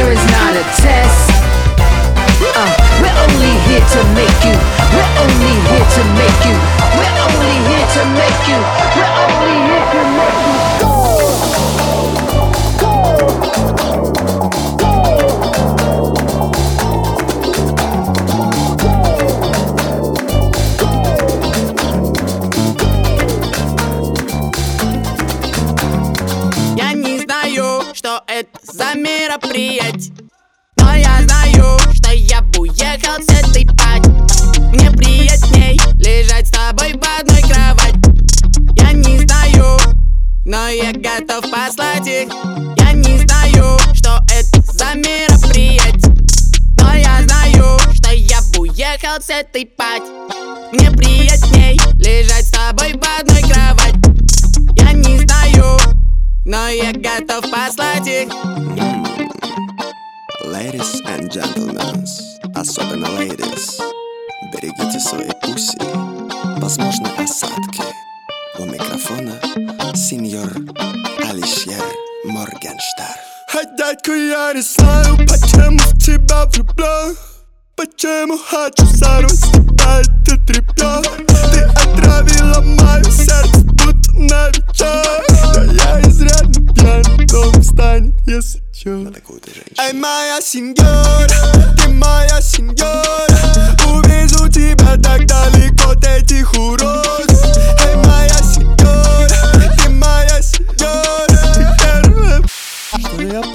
hear 0.00 0.12
is 0.12 0.26
not 0.32 0.52
a 0.56 0.64
test. 0.80 1.28
Uh, 2.56 2.72
we're 3.00 3.18
only 3.24 3.52
here 3.68 3.84
to 3.84 4.00
make 4.16 4.38
you. 4.48 4.56
We're 4.96 5.12
only 5.24 5.54
here 5.68 5.88
to 5.96 6.02
make 6.16 6.40
you. 6.48 6.56
We're 6.96 7.16
only 7.26 7.54
here 7.68 7.86
to 7.96 8.02
make 8.16 8.40
you. 8.48 8.60
We're 8.96 9.14
only 9.24 9.56
here 9.68 9.86
to 9.92 10.02
make 10.16 10.38
you. 10.44 10.49
Ай, 73.89 73.89
дядька, 73.89 74.11
я 74.11 74.53
не 74.53 74.61
знаю, 74.61 75.17
почему 75.17 75.77
в 75.77 75.97
тебя 75.97 76.45
влюблен 76.45 77.15
Почему 77.75 78.37
хочу 78.37 78.85
сорвать 78.95 79.31
с 79.31 79.41
тебя 79.51 80.01
это 80.01 80.45
тряпье 80.45 81.01
Ты 81.51 81.61
отравила 81.61 82.61
мое 82.61 83.03
сердце, 83.03 83.61
будто 83.61 84.11
новичок 84.13 85.25
Да 85.53 85.63
я 85.63 86.01
изрядно 86.01 86.73
пьян, 86.73 87.03
но 87.31 87.61
встанет, 87.61 88.13
если 88.27 88.61
чё 88.73 89.11
Эй, 89.77 89.93
моя 89.93 90.41
сеньора, 90.41 91.75
ты 91.77 91.89
моя 91.89 92.41
сеньора 92.41 93.28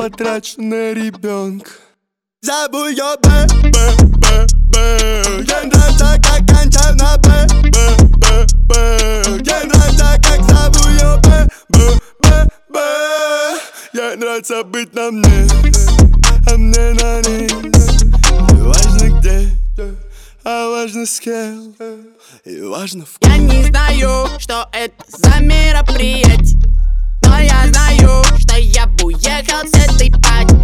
потрачу 0.10 0.62
на 0.62 0.94
ребенка 0.94 1.72
Забудь 2.42 2.92
ее, 2.92 3.16
б, 3.24 3.48
б, 3.72 3.80
б, 4.20 4.46
б. 4.70 4.78
Ей 5.40 5.66
нравится, 5.66 6.22
как 6.22 6.46
кончаю 6.48 6.96
на 6.96 7.18
б, 7.18 7.48
б, 7.72 7.80
б, 8.20 8.46
б. 8.68 8.76
Ей 9.44 9.66
нравится, 9.66 10.22
как 10.22 10.44
зову 10.44 10.90
ее, 10.90 11.20
б, 11.24 11.48
б, 11.70 12.00
б, 12.22 12.48
б. 12.70 12.80
Ей 13.94 14.16
нравится 14.18 14.64
быть 14.64 14.94
на 14.94 15.10
мне, 15.10 15.48
а 16.52 16.56
мне 16.56 16.94
на 17.02 17.22
ней. 17.22 17.50
Не 18.52 18.62
важно 18.62 19.20
где, 19.20 19.50
а 20.44 20.70
важно 20.70 21.08
с 21.08 21.20
кем. 21.20 21.74
И 22.44 22.62
важно 22.62 23.06
в 23.06 23.18
Я 23.22 23.38
не 23.38 23.64
знаю, 23.64 24.28
что 24.38 24.70
это 24.72 25.04
за 25.08 25.42
мероприятие 25.42 26.60
Но 27.24 27.40
я 27.40 27.66
знаю, 27.70 28.22
что 28.56 28.62
я 28.62 28.86
бы 28.86 29.06
уехал 29.08 29.68
с 29.68 29.74
этой 29.74 30.12
пати 30.12 30.56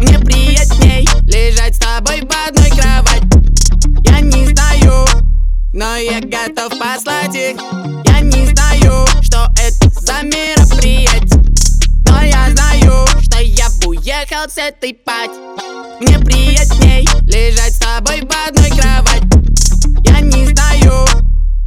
Мне 0.00 0.18
приятней 0.18 1.06
лежать 1.24 1.76
с 1.76 1.78
тобой 1.78 2.20
в 2.22 2.48
одной 2.48 2.70
кровати. 2.70 3.28
Я 4.04 4.20
не 4.20 4.46
знаю, 4.48 5.04
но 5.72 5.96
я 5.96 6.20
готов 6.20 6.76
послать 6.78 7.34
их. 7.34 7.56
Я 8.06 8.20
не 8.20 8.46
знаю, 8.46 9.06
что 9.22 9.46
это 9.56 9.88
за 10.00 10.22
мероприятие. 10.22 11.44
Но 12.08 12.22
я 12.22 12.50
знаю, 12.50 13.06
что 13.22 13.40
я 13.40 13.68
бы 13.80 13.90
уехал 13.90 14.48
с 14.48 14.58
этой 14.58 14.94
пати 14.94 15.38
Мне 16.00 16.18
приятней 16.18 17.06
лежать 17.22 17.74
с 17.74 17.78
тобой 17.78 18.22
в 18.22 18.48
одной 18.48 18.70
кровати. 18.70 19.28
Я 20.08 20.20
не 20.20 20.46
знаю, 20.46 21.06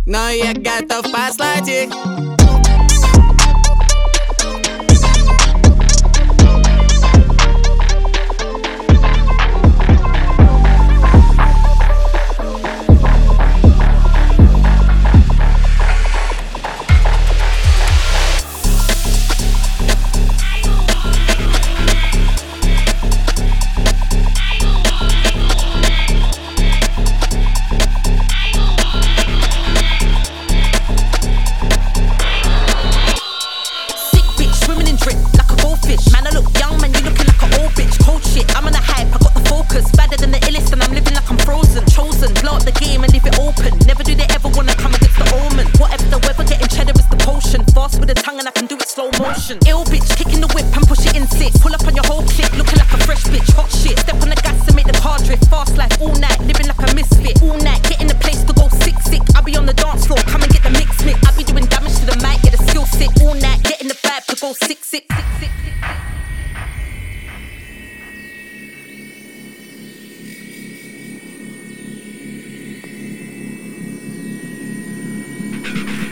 но 0.05 0.29
я 0.29 0.53
готов 0.53 1.09
послать 1.11 1.67
их 1.69 2.90
potion. 47.51 47.73
Fast 47.73 47.99
with 47.99 48.07
the 48.09 48.15
tongue, 48.15 48.39
and 48.39 48.47
I 48.47 48.51
can 48.51 48.65
do 48.65 48.75
it 48.75 48.87
slow 48.87 49.09
motion. 49.19 49.59
Ill 49.67 49.83
bitch, 49.85 50.07
kicking 50.17 50.41
the 50.41 50.47
whip 50.55 50.65
and 50.75 50.87
push 50.87 51.05
it 51.05 51.15
in 51.15 51.27
six. 51.27 51.57
Pull 51.59 51.73
up 51.73 51.85
on 51.85 51.95
your 51.95 52.05
whole 52.05 52.23
clip, 52.23 52.51
looking 52.57 52.77
like 52.79 52.91
a 52.93 52.97
fresh 53.05 53.23
bitch. 53.23 53.51
Hot 53.55 53.69
shit, 53.71 53.99
step 53.99 54.21
on 54.21 54.29
the 54.29 54.35
gas 54.35 54.67
and 54.67 54.75
make 54.75 54.87
the 54.87 54.97
car 54.99 55.17
drift. 55.19 55.49
Fast 55.49 55.77
life 55.77 55.91
all 56.01 56.15
night, 56.19 56.39
living 56.41 56.67
like 56.67 56.79
a 56.79 56.95
misfit. 56.95 57.41
All 57.41 57.57
night, 57.59 57.83
getting 57.83 58.07
the 58.07 58.15
place 58.15 58.43
to 58.43 58.53
go 58.53 58.69
sick, 58.83 58.97
sick. 59.01 59.21
I'll 59.35 59.43
be 59.43 59.55
on 59.55 59.65
the 59.65 59.73
dance 59.73 60.07
floor, 60.07 60.19
come 60.27 60.43
and 60.43 60.51
get 60.51 60.63
the 60.63 60.71
mix, 60.71 61.03
mix. 61.03 61.19
I'll 61.27 61.37
be 61.37 61.43
doing 61.43 61.65
damage 61.65 61.95
to 61.99 62.05
the 62.05 62.17
mic, 62.23 62.41
get 62.41 62.57
the 62.57 62.63
skill 62.67 62.85
sick. 62.85 63.11
All 63.21 63.35
night, 63.35 63.63
getting 63.63 63.87
the 63.87 63.95
vibe 63.95 64.25
to 64.27 64.35
go 64.39 64.53
sick, 64.53 64.83
sick, 64.83 65.05
sick, 65.11 65.25
sick. 65.39 65.51
I, 75.63 76.10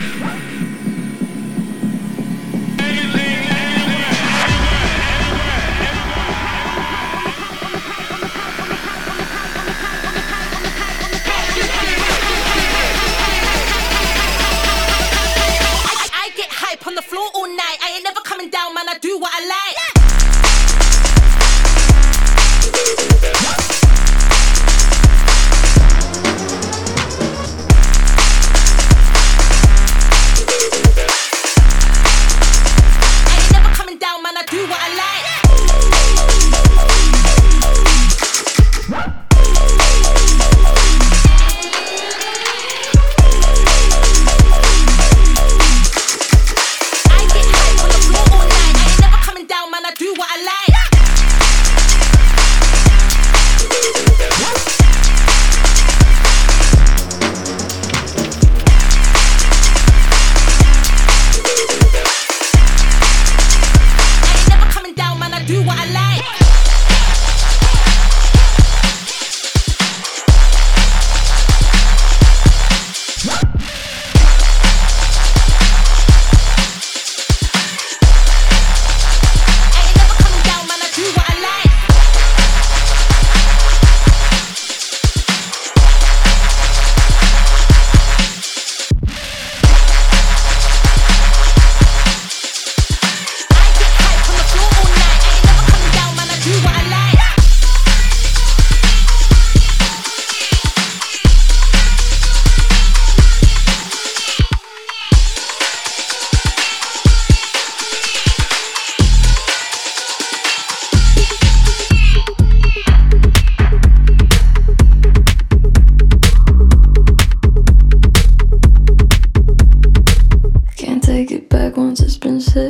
expensive. 122.22 122.69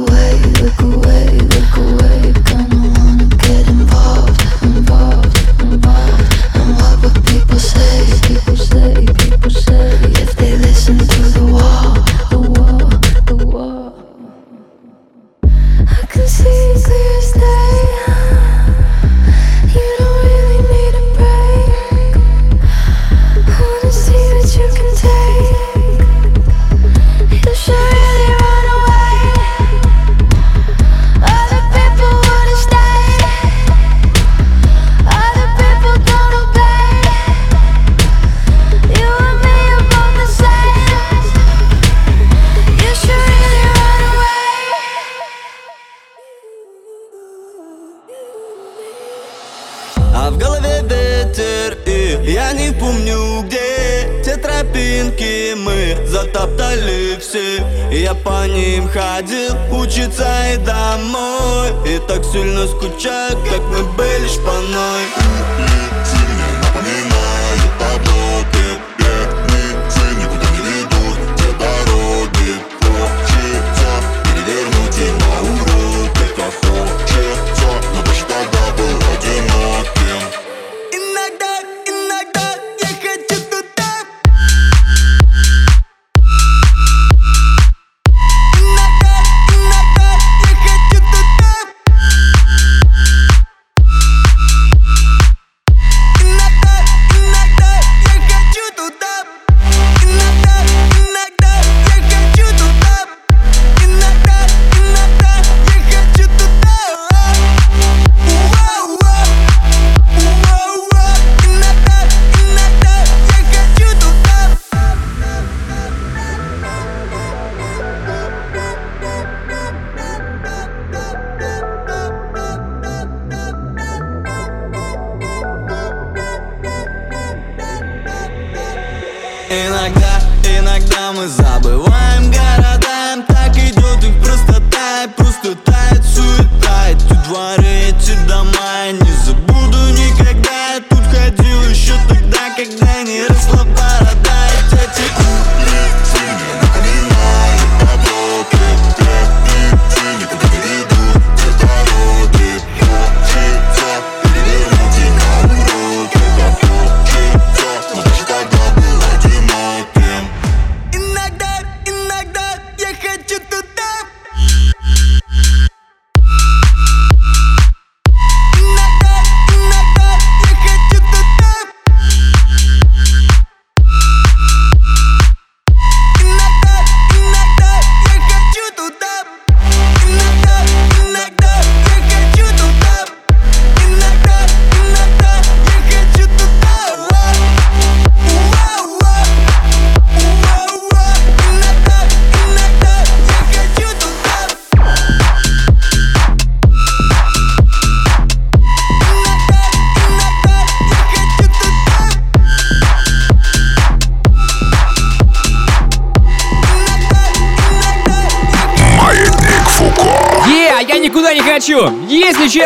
away, 0.00 0.40
look 0.60 0.80
away, 0.80 1.38
look 1.38 1.76
away, 1.76 2.32
come. 2.44 2.69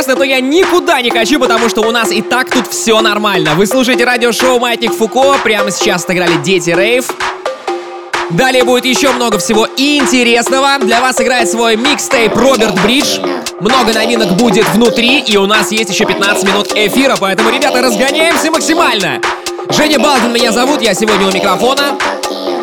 интересно, 0.04 0.16
то 0.16 0.24
я 0.24 0.40
никуда 0.40 1.00
не 1.00 1.10
хочу, 1.10 1.40
потому 1.40 1.68
что 1.68 1.80
у 1.82 1.90
нас 1.90 2.10
и 2.10 2.20
так 2.20 2.50
тут 2.50 2.66
все 2.68 3.00
нормально. 3.00 3.54
Вы 3.54 3.66
слушаете 3.66 4.04
радиошоу 4.04 4.58
«Маятник 4.58 4.92
Фуко». 4.92 5.36
Прямо 5.42 5.70
сейчас 5.70 6.04
сыграли 6.04 6.34
«Дети 6.44 6.70
Рейв». 6.70 7.06
Далее 8.30 8.64
будет 8.64 8.84
еще 8.84 9.10
много 9.12 9.38
всего 9.38 9.66
интересного. 9.76 10.78
Для 10.80 11.00
вас 11.00 11.20
играет 11.20 11.50
свой 11.50 11.76
микстейп 11.76 12.34
Роберт 12.36 12.82
Бридж. 12.82 13.18
Много 13.60 13.92
новинок 13.92 14.32
будет 14.32 14.66
внутри, 14.74 15.20
и 15.20 15.36
у 15.36 15.46
нас 15.46 15.72
есть 15.72 15.90
еще 15.90 16.04
15 16.04 16.44
минут 16.44 16.72
эфира, 16.74 17.16
поэтому, 17.18 17.50
ребята, 17.50 17.80
разгоняемся 17.80 18.50
максимально. 18.50 19.20
Женя 19.70 19.98
Балдин 19.98 20.32
меня 20.32 20.52
зовут, 20.52 20.82
я 20.82 20.94
сегодня 20.94 21.26
у 21.28 21.32
микрофона. 21.32 21.96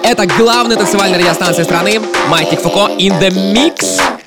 Это 0.04 0.26
главная 0.26 0.78
танцевальная 0.78 1.20
радиостанция 1.20 1.64
страны 1.64 2.02
«Маятник 2.28 2.60
Фуко 2.62 2.92
in 2.98 3.20
the 3.20 3.30
Mix». 3.30 4.21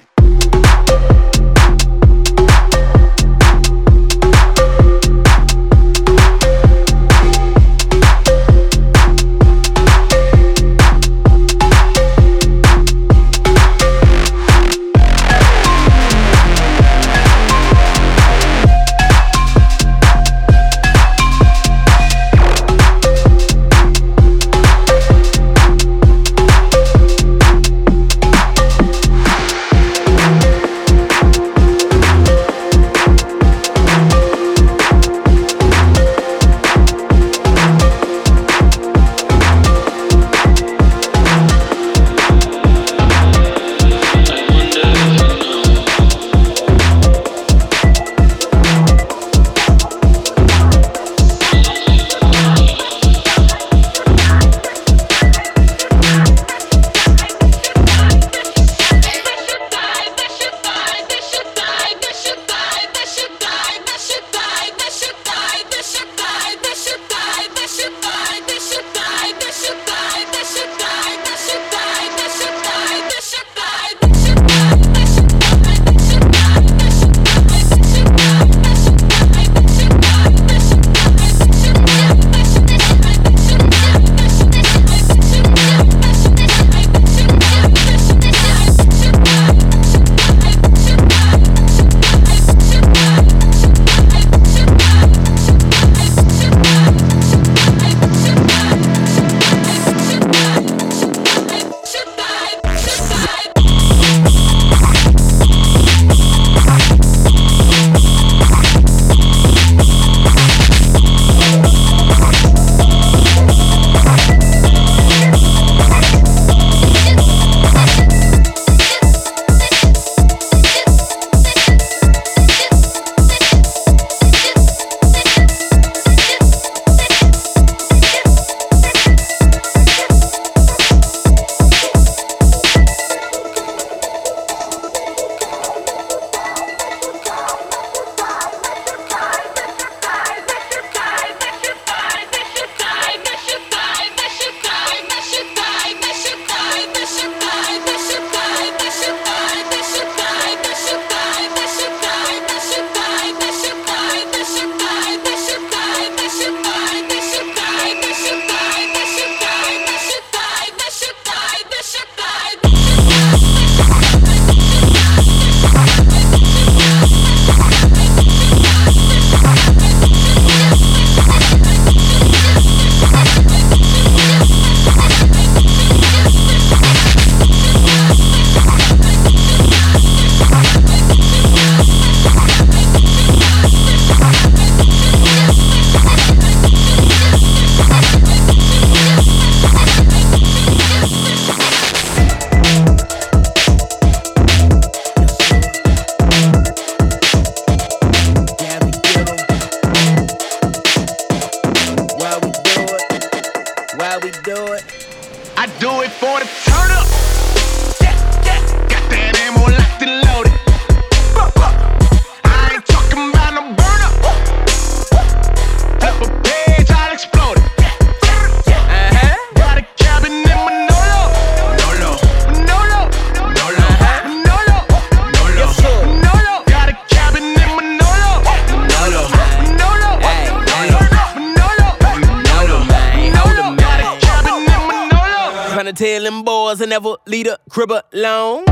I 236.84 236.86
never 236.86 237.16
leave 237.24 237.46
a 237.46 237.56
crib 237.70 237.90
alone. 238.12 238.66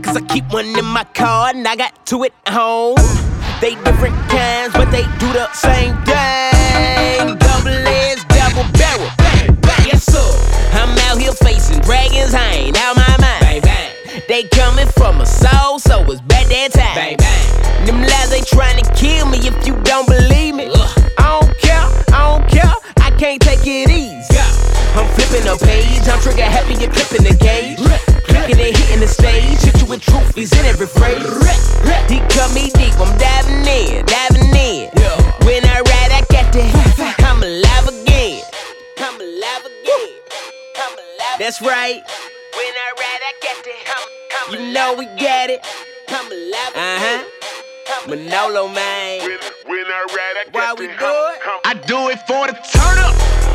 Cause 0.00 0.16
I 0.16 0.20
keep 0.28 0.44
one 0.52 0.78
in 0.78 0.84
my 0.84 1.02
car 1.02 1.48
and 1.48 1.66
I 1.66 1.74
got 1.74 2.06
two 2.06 2.22
at 2.22 2.32
home. 2.46 2.94
They 3.60 3.74
different 3.82 4.14
kinds, 4.30 4.74
but 4.74 4.92
they 4.92 5.02
do 5.18 5.26
the 5.34 5.50
same 5.50 5.90
thing. 6.06 7.34
Double 7.36 7.74
edged, 7.74 8.28
double 8.28 8.62
barrel. 8.78 9.10
Bang, 9.18 9.58
bang. 9.58 9.86
Yes, 9.90 10.04
sir. 10.06 10.22
I'm 10.78 10.96
out 11.10 11.18
here 11.18 11.32
facing 11.32 11.80
dragons, 11.80 12.32
I 12.32 12.46
ain't 12.48 12.78
out 12.78 12.94
my 12.94 13.16
mind. 13.18 13.40
Bang, 13.40 13.60
bang. 13.62 14.22
They 14.28 14.44
coming 14.44 14.86
from 14.94 15.20
a 15.20 15.26
soul, 15.26 15.80
so 15.80 16.04
it's 16.12 16.20
bad 16.20 16.46
that 16.46 16.70
time. 16.74 16.94
Bang, 16.94 17.16
bang. 17.16 17.86
Them 17.86 18.00
lies 18.02 18.30
they 18.30 18.42
trying 18.42 18.80
to 18.80 18.88
kill 18.94 19.26
me 19.26 19.38
if 19.38 19.66
you 19.66 19.74
don't 19.82 20.06
believe 20.06 20.54
me. 20.54 20.70
I 21.18 21.40
don't 21.40 21.58
care, 21.58 21.82
I 22.14 22.38
don't 22.38 22.48
care, 22.48 22.72
I 22.98 23.10
can't 23.18 23.42
take 23.42 23.66
it 23.66 23.90
easy. 23.90 24.37
I'm 24.98 25.06
flipping 25.14 25.46
a 25.46 25.54
page, 25.56 26.08
I'm 26.08 26.18
trigger 26.18 26.42
happy, 26.42 26.74
you're 26.74 26.90
clipping 26.90 27.22
the 27.22 27.30
gauge. 27.38 27.78
Clicking 28.26 28.58
and 28.58 28.74
hitting 28.74 28.98
the 28.98 29.06
stage, 29.06 29.62
hit 29.62 29.78
you 29.78 29.86
with 29.86 30.02
truth, 30.02 30.34
he's 30.34 30.50
in 30.58 30.66
every 30.66 30.88
phrase. 30.88 31.22
He 32.10 32.18
cut 32.34 32.50
me 32.50 32.66
deep, 32.74 32.98
I'm 32.98 33.14
diving 33.14 33.62
in, 33.62 34.04
diving 34.10 34.50
in. 34.58 34.90
When 35.46 35.62
I 35.70 35.86
ride, 35.86 36.10
I 36.10 36.26
got 36.26 36.50
that, 36.50 37.14
I'm 37.22 37.38
alive 37.38 37.86
again. 37.86 38.42
I'm 38.98 39.14
alive 39.14 39.70
again. 39.70 40.10
I'm 40.74 40.92
alive 40.98 41.38
That's 41.38 41.62
right. 41.62 42.02
When 42.58 42.74
I 42.74 42.90
ride, 42.98 43.22
I 43.22 43.32
got 43.38 43.58
that, 43.70 44.50
you 44.50 44.72
know 44.72 44.94
we 44.98 45.06
got 45.14 45.48
it. 45.48 45.62
I'm 46.08 46.26
alive 46.26 46.74
Uh 46.74 46.98
huh. 46.98 48.08
Manolo, 48.08 48.66
man. 48.66 49.20
When, 49.20 49.38
when 49.70 49.86
I 49.86 50.06
ride, 50.10 50.36
I 50.42 50.44
Why 50.50 50.74
we 50.74 50.86
do 50.88 50.92
it? 50.92 51.60
I 51.64 51.74
do 51.86 52.08
it 52.08 52.18
for 52.26 52.48
the 52.48 52.58
turn 52.66 52.98
up. 52.98 53.47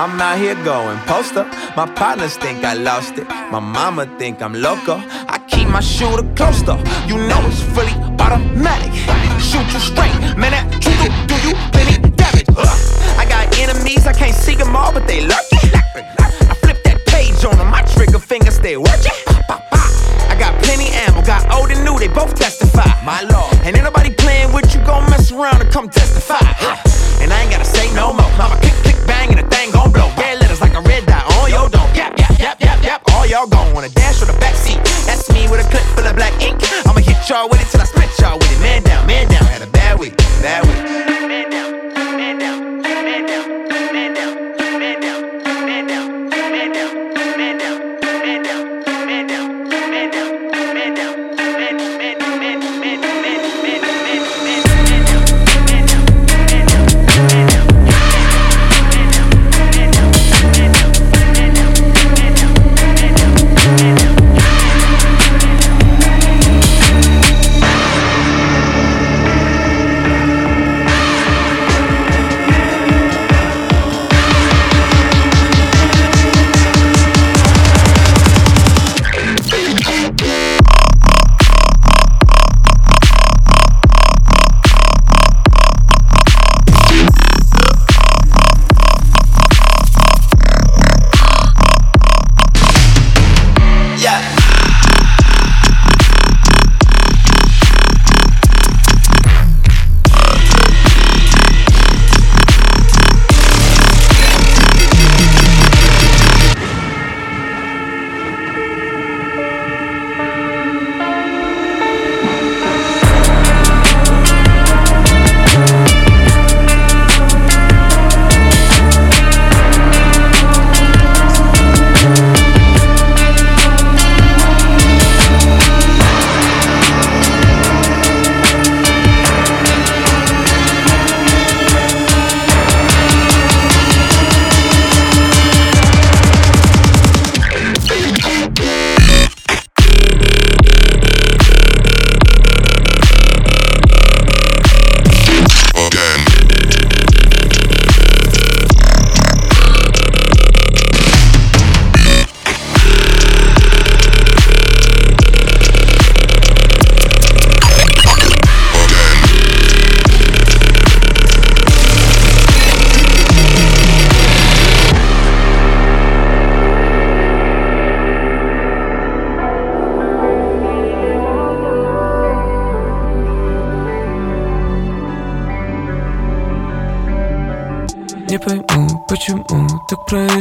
I'm 0.00 0.18
out 0.18 0.38
here 0.38 0.54
going 0.64 0.96
poster. 1.00 1.44
My 1.76 1.84
partners 1.84 2.34
think 2.38 2.64
I 2.64 2.72
lost 2.72 3.18
it. 3.18 3.28
My 3.52 3.60
mama 3.60 4.06
think 4.18 4.40
I'm 4.40 4.54
loco. 4.54 4.96
I 4.96 5.36
keep 5.46 5.68
my 5.68 5.80
shooter 5.80 6.26
close 6.32 6.62
though. 6.62 6.80
You 7.06 7.18
know 7.28 7.38
it's 7.44 7.60
fully 7.76 7.92
automatic. 8.16 8.94
Shoot 9.38 9.68
you 9.74 9.78
straight, 9.78 10.16
man. 10.40 10.56
That 10.56 10.72
trigger 10.80 11.12
do 11.28 11.36
you 11.44 11.52
plenty 11.68 12.00
damage. 12.16 12.48
I 13.20 13.26
got 13.28 13.52
enemies, 13.58 14.06
I 14.06 14.14
can't 14.14 14.34
see 14.34 14.54
them 14.54 14.74
all, 14.74 14.90
but 14.90 15.06
they 15.06 15.20
lurking. 15.20 15.68
I 15.68 16.54
flip 16.64 16.82
that 16.84 17.04
page 17.04 17.44
on 17.44 17.58
them, 17.58 17.68
my 17.68 17.82
trigger 17.82 18.18
finger 18.18 18.52
stay 18.52 18.78
working. 18.78 19.12
I 19.52 20.34
got 20.38 20.56
plenty 20.64 20.88
ammo, 20.96 21.20
got 21.26 21.44
old 21.52 21.70
and 21.70 21.84
new, 21.84 21.98
they 21.98 22.08
both 22.08 22.34
testify. 22.34 22.88
My 23.04 23.20
lord, 23.20 23.52
and 23.68 23.76
ain't 23.76 23.84
nobody 23.84 24.14
playing 24.14 24.54
with 24.54 24.74
you, 24.74 24.80
gon' 24.80 25.04
mess 25.10 25.30
around 25.30 25.60
and 25.60 25.70
come 25.70 25.90
testify. 25.90 26.09
Wanna 33.80 33.94
dash 33.94 34.20
or 34.20 34.29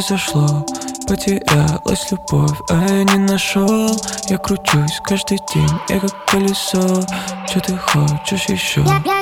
произошло 0.10 0.66
Потерялась 1.08 2.12
любовь, 2.12 2.58
а 2.70 2.84
я 2.88 3.04
не 3.04 3.18
нашел 3.18 3.96
Я 4.28 4.38
кручусь 4.38 5.00
каждый 5.04 5.40
день, 5.54 5.70
я 5.90 6.00
как 6.00 6.26
колесо 6.26 7.02
Че 7.48 7.60
ты 7.60 7.78
хочешь 7.78 8.46
еще? 8.46 8.82
Я, 8.82 9.02
я 9.06 9.19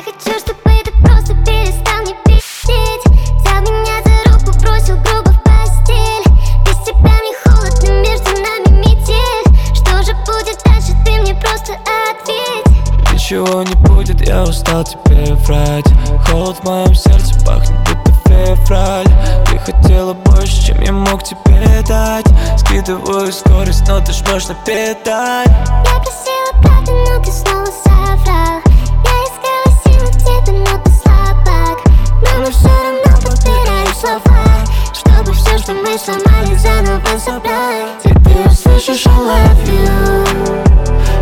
скорость, 24.40 24.50
но 24.50 24.50
ты 24.50 24.50
жмешь 24.50 24.50
на 24.50 24.56
педаль 24.66 25.48
Я 25.86 26.00
просила 26.00 26.52
правду, 26.62 26.92
но 26.92 27.24
ты 27.24 27.32
снова 27.32 27.66
соврал. 27.66 28.62
Я 29.04 29.16
искала 29.26 29.70
силы 29.84 30.12
тебе, 30.20 30.52
но 30.60 30.78
ты 30.84 30.92
слабак. 30.92 31.78
Но 32.22 32.40
мы 32.40 32.52
все 32.52 32.68
равно 32.68 33.22
повторяем 33.24 33.94
слова. 33.96 34.46
Чтобы 34.94 35.34
все, 35.34 35.58
что 35.58 35.74
мы 35.74 35.98
сломали, 35.98 36.56
заново 36.56 37.18
собрать 37.18 38.04
ты 38.04 38.50
услышишь 38.50 39.06
I 39.08 39.12
love 39.12 39.64
you 39.66 40.26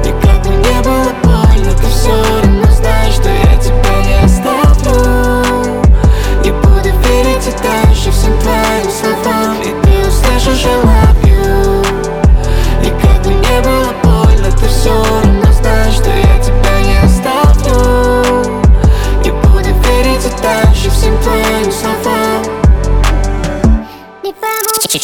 И 0.03 0.11
как 0.25 0.41
бы 0.43 0.49
не 0.49 0.81
было 0.81 1.24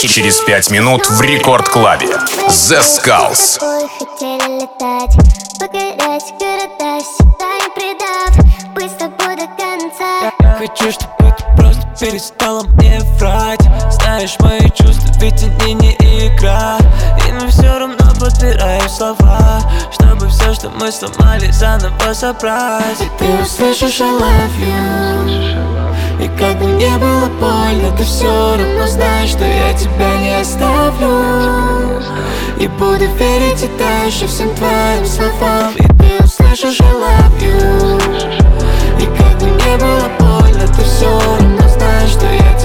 пойму, 0.02 0.14
Через 0.14 0.40
пять 0.42 0.70
минут 0.72 1.10
в 1.10 1.22
рекорд-клабе. 1.22 2.18
The 2.48 2.82
Skulls. 2.82 3.60
хочу, 10.62 10.92
чтобы 10.92 11.36
ты 11.38 11.44
просто 11.58 11.88
перестала 12.00 12.64
мне 12.64 13.00
врать 13.18 13.62
Знаешь 13.92 14.38
мои 14.40 14.70
чувства, 14.70 15.12
ведь 15.20 15.44
они 15.44 15.74
не 15.74 15.96
игра 16.28 16.78
И 17.28 17.32
мы 17.32 17.48
все 17.48 17.78
равно 17.80 17.98
подбираем 18.20 18.88
слова 18.90 19.62
Чтобы 19.92 20.28
все, 20.30 20.54
что 20.54 20.70
мы 20.70 20.92
сломали, 20.92 21.50
заново 21.52 22.14
собрать 22.14 23.02
И 23.02 23.10
ты 23.18 23.26
услышишь 23.42 24.02
I 24.02 24.12
love 24.12 24.60
you 24.60 25.91
И 25.91 25.91
как 26.42 26.58
бы 26.58 26.66
не 26.66 26.98
было 26.98 27.28
больно, 27.40 27.96
ты 27.96 28.04
все 28.04 28.26
равно 28.26 28.88
знаешь, 28.88 29.30
что 29.30 29.46
я 29.46 29.74
тебя 29.74 30.20
не 30.22 30.42
оставлю. 30.42 32.02
И 32.60 32.68
буду 32.68 33.06
верить 33.20 33.64
и 33.64 33.70
дальше 33.78 34.26
всем 34.28 34.50
твоим 34.56 35.06
словам. 35.06 35.74
И 35.76 35.84
ты 35.84 36.24
услышишь 36.24 36.82
I 36.82 36.94
love 36.94 37.40
you. 37.42 38.02
И 39.00 39.06
как 39.18 39.38
бы 39.40 39.46
не 39.46 39.78
было 39.78 40.10
больно, 40.20 40.68
ты 40.68 40.84
все 40.84 41.06
равно 41.06 41.68
знаешь, 41.70 42.10
что 42.10 42.26
я 42.26 42.54
тебя 42.58 42.61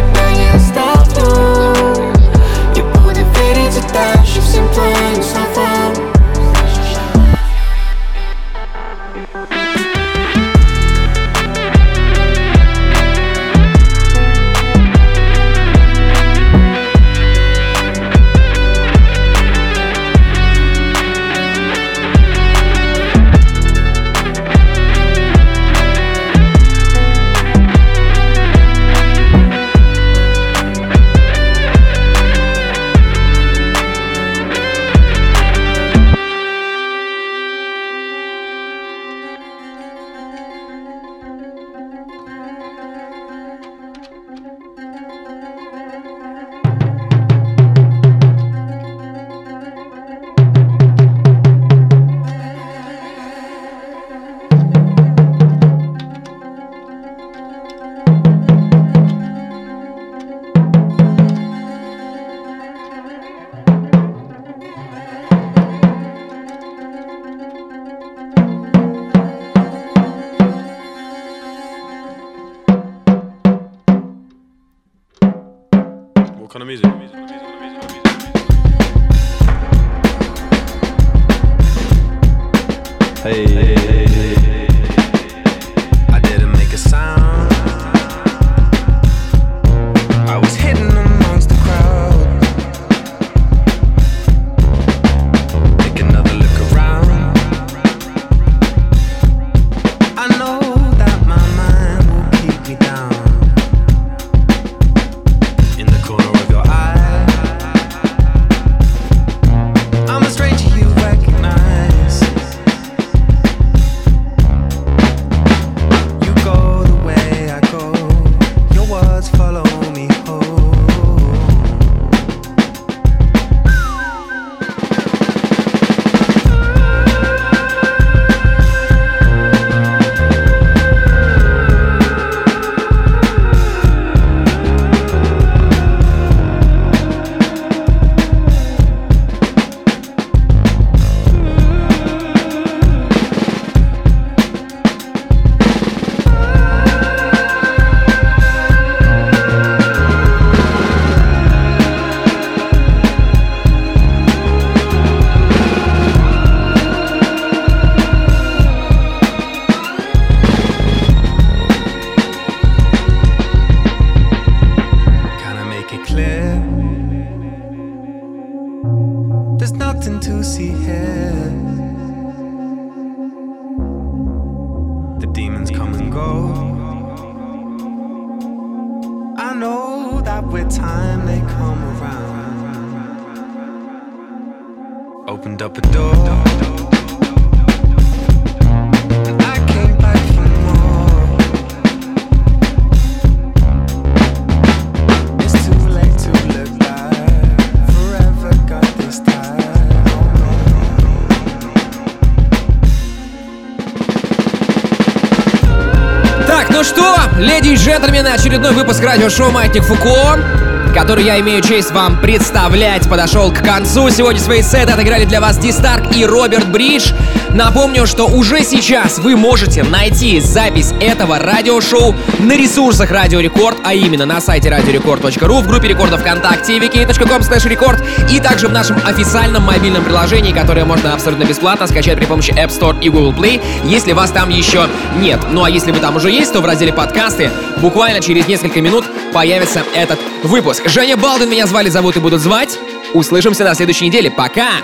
леди 208.07 208.17
и 208.17 208.17
джентльмены, 208.17 208.29
очередной 208.29 208.73
выпуск 208.73 209.03
радиошоу 209.03 209.51
«Маятник 209.51 209.83
Фуко», 209.83 210.66
который 210.97 211.25
я 211.25 211.39
имею 211.41 211.61
честь 211.61 211.91
вам 211.91 212.19
представлять, 212.23 213.07
подошел 213.07 213.53
к 213.53 213.59
концу. 213.63 214.09
Сегодня 214.09 214.41
свои 214.41 214.63
сеты 214.63 214.93
отыграли 214.93 215.27
для 215.27 215.43
вас 215.43 215.59
Ди 215.59 215.71
Старк 215.71 216.17
и 216.17 216.25
Роберт 216.25 216.69
Бридж. 216.69 217.13
Напомню, 217.51 218.07
что 218.07 218.27
уже 218.27 218.65
сейчас 218.65 219.19
вы 219.19 219.37
можете 219.37 219.83
найти 219.83 220.41
запись 220.41 220.93
этого 220.99 221.39
радиошоу 221.39 222.15
на 222.39 222.57
ресурсах 222.57 223.11
Радио 223.11 223.41
Рекорд, 223.41 223.77
а 223.85 223.93
именно 223.93 224.25
на 224.25 224.41
сайте 224.41 224.71
радиорекорд.ру, 224.71 225.61
в 225.61 225.67
группе 225.67 225.89
рекордов 225.89 226.21
ВКонтакте, 226.21 226.79
vk.com 226.79 227.41
record 227.41 228.03
и 228.31 228.41
также 228.41 228.69
в 228.69 228.73
нашем 228.73 228.97
официальном 229.05 229.65
мобильном 229.65 230.03
приложении, 230.03 230.53
которое 230.53 230.87
можно 230.87 231.13
абсолютно 231.13 231.45
бесплатно 231.45 231.87
скачать 231.87 232.17
при 232.17 232.25
помощи 232.25 232.51
App 232.51 232.69
Store 232.69 232.99
и 233.03 233.11
Google 233.11 233.33
Play, 233.33 233.63
если 233.85 234.13
вас 234.13 234.31
там 234.31 234.49
еще 234.49 234.87
нет. 235.21 235.41
Ну 235.51 235.63
а 235.63 235.71
если 235.71 235.93
вы 235.93 235.99
там 235.99 236.17
уже 236.17 236.31
есть, 236.31 236.53
то 236.53 236.61
в 236.61 236.65
разделе 236.65 236.93
подкасты 236.93 237.51
буквально 237.79 238.21
через 238.21 238.47
несколько 238.49 238.81
минут 238.81 239.05
появится 239.37 239.85
этот 239.95 240.19
выпуск. 240.45 240.89
Женя 240.89 241.19
Балдин 241.19 241.51
меня 241.51 241.67
звали, 241.67 241.91
зовут 241.91 242.17
и 242.17 242.21
будут 242.21 242.41
звать. 242.41 242.79
Услышимся 243.13 243.65
на 243.65 243.75
следующей 243.75 244.07
неделе. 244.07 244.31
Пока! 244.31 244.81